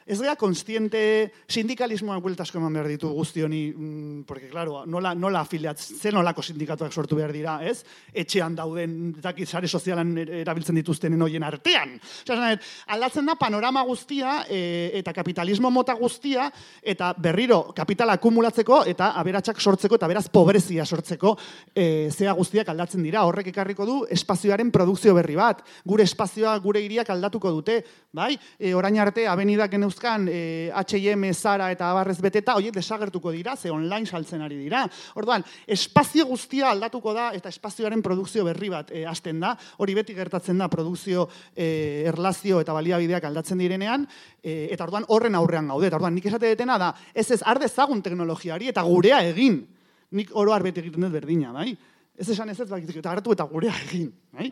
[0.06, 5.40] Ez gara konstiente sindikalismoak bueltasko eman behar ditu guzti honi, mm, porque, claro, nola, nola
[5.42, 7.84] afiliat, ze nolako sindikatuak sortu behar dira, ez?
[8.14, 11.96] Etxean dauden, dakit, sare sozialan er- erabiltzen dituztenen hoien artean.
[12.22, 12.52] Osea,
[12.94, 16.52] aldatzen da panorama guztia e, eta kapitalismo mota guztia
[16.84, 21.36] eta berriro kapitala akumulatzeko eta aberatsak sortzeko eta beraz pobrezia sortzeko
[21.74, 23.26] e, zea guztiak aldatzen dira.
[23.26, 25.66] Horrek ekarriko du espazioaren produkzio berri bat.
[25.84, 27.82] Gure espazioa, gure hiriak aldatuko dute,
[28.14, 28.38] bai?
[28.60, 33.72] E, orain arte, abenidak geneuzkan e, H&M, Zara eta abarrez beteta, horiek desagertuko dira, ze
[33.72, 34.86] online saltzen ari dira.
[35.16, 39.56] Orduan, espazio guztia aldatuko da eta espazioaren produkzio berri bat e, hasten da.
[39.78, 44.06] Hori beti gertatzen da produkzio e, erlazio eta baliabideak aldatzen direnean,
[44.44, 45.88] e, eta orduan horren aurrean gaude.
[45.88, 49.64] Eta orduan, nik esate detena da, ez ez, ardezagun teknologiari eta gurea egin.
[50.12, 51.76] Nik oro arbet egiten dut berdina, bai?
[52.18, 54.12] Ez esan ez ez, bai, eta hartu eta gurea egin.
[54.36, 54.50] Bai?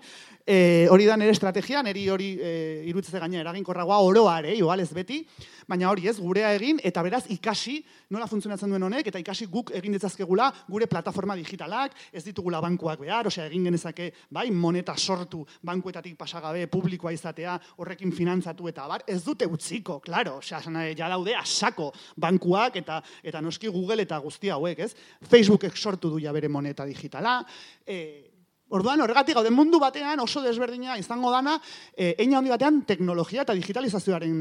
[0.48, 2.52] E, hori da nire estrategia, niri hori e,
[2.88, 5.22] irutzeze gaina eraginkorragoa oroare, igual ez beti,
[5.68, 7.78] baina hori ez, gurea egin, eta beraz ikasi
[8.12, 13.00] nola funtzionatzen duen honek, eta ikasi guk egin ditzazkegula gure plataforma digitalak, ez ditugula bankuak
[13.04, 19.04] behar, osea egin genezake, bai, moneta sortu, bankuetatik pasagabe, publikoa izatea, horrekin finantzatu eta bar,
[19.08, 20.62] ez dute utziko, claro, osea,
[20.96, 24.92] ja daude asako bankuak eta eta noski Google eta guzti hauek, ez?
[25.32, 27.40] Facebookek sortu du ja bere moneta digitala,
[27.86, 28.34] e,
[28.74, 31.60] Orduan, horregatik gauden mundu batean oso desberdina izango dana,
[31.94, 34.40] e, eina handi batean teknologia eta digitalizazioaren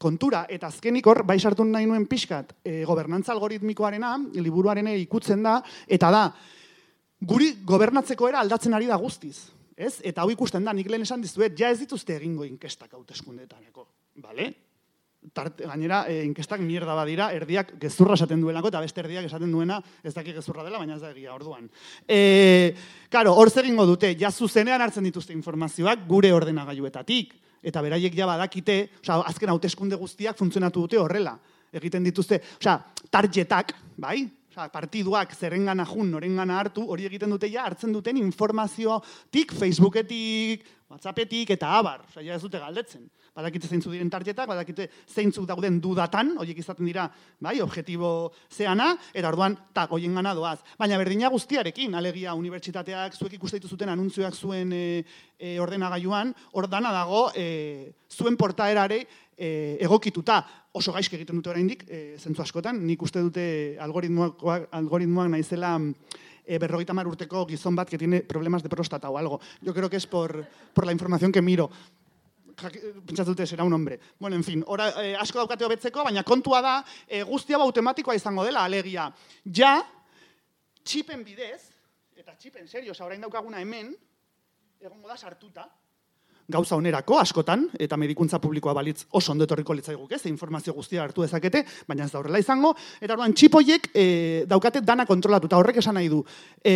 [0.00, 0.46] kontura.
[0.48, 6.10] Eta azkenik hor, bai sartu nahi nuen pixkat, e, gobernantza algoritmikoarena, liburuaren ikutzen da, eta
[6.14, 6.24] da,
[7.20, 9.50] guri gobernatzeko era aldatzen ari da guztiz.
[9.76, 9.98] Ez?
[10.06, 13.88] Eta hau ikusten da, nik lehen esan dizuet, ja ez dituzte egingo inkestak hauteskundetaneko.
[14.24, 14.52] Bale?
[15.32, 19.80] Tarte, gainera, e, inkestak mierda badira, erdiak gezurra esaten duelako, eta beste erdiak esaten duena,
[20.02, 21.68] ez daki gezurra dela, baina ez da egia, orduan.
[22.08, 22.74] E,
[23.10, 28.78] karo, hor egingo dute, ja zuzenean hartzen dituzte informazioak gure ordenagailuetatik, eta beraiek ja badakite,
[29.00, 31.38] oza, azken hauteskunde guztiak funtzionatu dute horrela.
[31.74, 32.78] Egiten dituzte, oza,
[33.10, 34.28] targetak, bai?
[34.54, 41.50] Osa, partiduak zerengana jun, norengana hartu, hori egiten dute ja, hartzen duten informaziotik, Facebooketik, Whatsappetik
[41.56, 42.04] eta abar.
[42.06, 46.86] Osa, ja ez dute galdetzen badakite zeintzu diren tarjetak, badakite zeintzu dauden dudatan, horiek izaten
[46.86, 47.08] dira,
[47.42, 50.60] bai, objektibo zeana, eta orduan, tak, hoien gana doaz.
[50.78, 54.84] Baina berdina guztiarekin, alegia unibertsitateak, zuek ikuste dituzuten anuntzioak zuen e,
[55.34, 59.02] e, ordenagailuan, hor dana dago e, zuen portaerare
[59.36, 65.30] e, egokituta oso gaizki egiten dute oraindik, e, zentzu askotan, nik uste dute algoritmoak, algoritmoak
[65.30, 65.76] naizela
[66.44, 69.40] e, berrogeita mar urteko gizon bat que tiene problemas de prostata o algo.
[69.62, 71.70] Yo creo que es por, por la información que miro
[72.54, 73.98] pentsatu dute será un hombre.
[74.18, 78.44] Bueno, en fin, ora, eh, asko daukate hobetzeko, baina kontua da, eh, guztia automatikoa izango
[78.44, 79.12] dela, alegia.
[79.44, 79.82] Ja,
[80.84, 81.74] txipen bidez,
[82.16, 83.94] eta txipen serio, orain daukaguna hemen,
[84.80, 85.66] egongo da sartuta,
[86.48, 91.24] gauza onerako askotan, eta medikuntza publikoa balitz oso ondo etorriko litzaiguk, ez, informazio guztia hartu
[91.24, 94.06] dezakete, baina ez da horrela izango, eta orduan txipoiek e,
[94.48, 96.20] daukate dana kontrolatu, eta horrek esan nahi du,
[96.64, 96.74] e,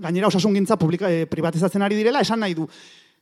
[0.00, 2.66] gainera osasungintza publika, e, privatizatzen ari direla, esan nahi du,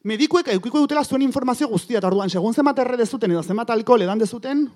[0.04, 4.06] medikuek eukiko dutela zuen informazio guztia, eta orduan, segun zemat erre dezuten edo zemat alkohol
[4.06, 4.68] edan dezuten,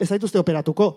[0.00, 0.92] ez zaituzte operatuko.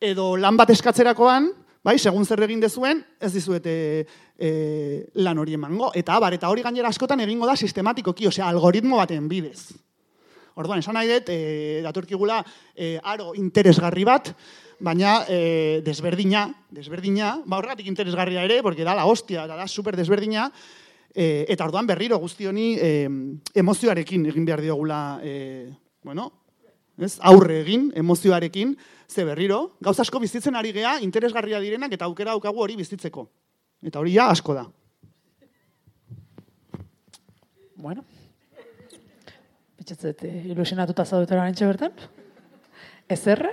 [0.00, 1.48] Edo lan bat eskatzerakoan,
[1.86, 3.72] bai, segun zer egin dezuen, ez dizuete
[4.02, 4.48] e,
[5.22, 5.92] lan hori emango.
[5.94, 9.70] Eta abar, eta hori gainera askotan egingo da sistematikoki, osea, algoritmo baten bidez.
[10.56, 12.40] Orduan, esan nahi dut, e, datorkigula,
[12.74, 14.32] e, aro interesgarri bat,
[14.82, 19.96] baina e, desberdina, desberdina, ba horregatik interesgarria ere, porque da la hostia, da, da super
[19.96, 20.50] desberdina,
[21.16, 22.88] E, eta orduan berriro guzti honi e,
[23.56, 25.70] emozioarekin egin behar diogula, e,
[26.04, 26.26] bueno,
[27.00, 27.14] ez?
[27.24, 28.74] aurre egin, emozioarekin,
[29.08, 33.28] ze berriro, gauz asko bizitzen ari gea, interesgarria direnak eta aukera daukagu hori bizitzeko.
[33.82, 34.66] Eta hori ja asko da.
[37.76, 38.04] Bueno.
[39.78, 41.92] Betxetzet, ilusionatuta zaudetara nintxe bertan?
[43.08, 43.52] Ez erre?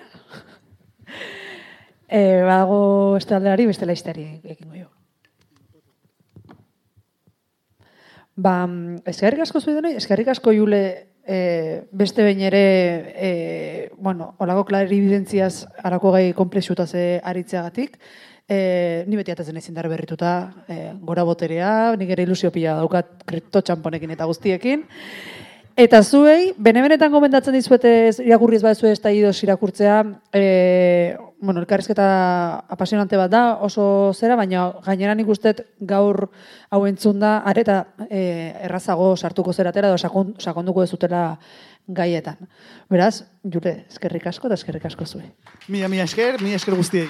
[2.08, 4.90] E, badago este aldeari, beste laizteari ekin goio.
[8.36, 8.54] Ba,
[9.10, 14.98] eskerrik asko zuen denoi, eskerrik asko jule e, beste behin ere, e, bueno, olako klari
[14.98, 17.98] evidentziaz arako gai komplexuta ze aritzeagatik.
[18.48, 20.34] E, ni beti atatzen ezin dara berrituta,
[20.68, 24.84] e, gora boterea, nik ere ilusio pila daukat kripto txamponekin eta guztiekin.
[25.74, 33.32] Eta zuei, bene-benetan gomendatzen dizuete irakurriz bat zuei ez irakurtzea, e, bueno, elkarrizketa apasionante bat
[33.32, 36.30] da, oso zera, baina gaineran ikustet gaur
[36.70, 39.98] hau entzun da, areta e, errazago sartuko zeratera, edo
[40.38, 41.40] sakonduko ezutela
[41.88, 42.38] gaietan.
[42.88, 45.32] Beraz, jure, eskerrik asko eta eskerrik asko zuei.
[45.70, 47.10] Mila, mila esker, mila esker guztiei.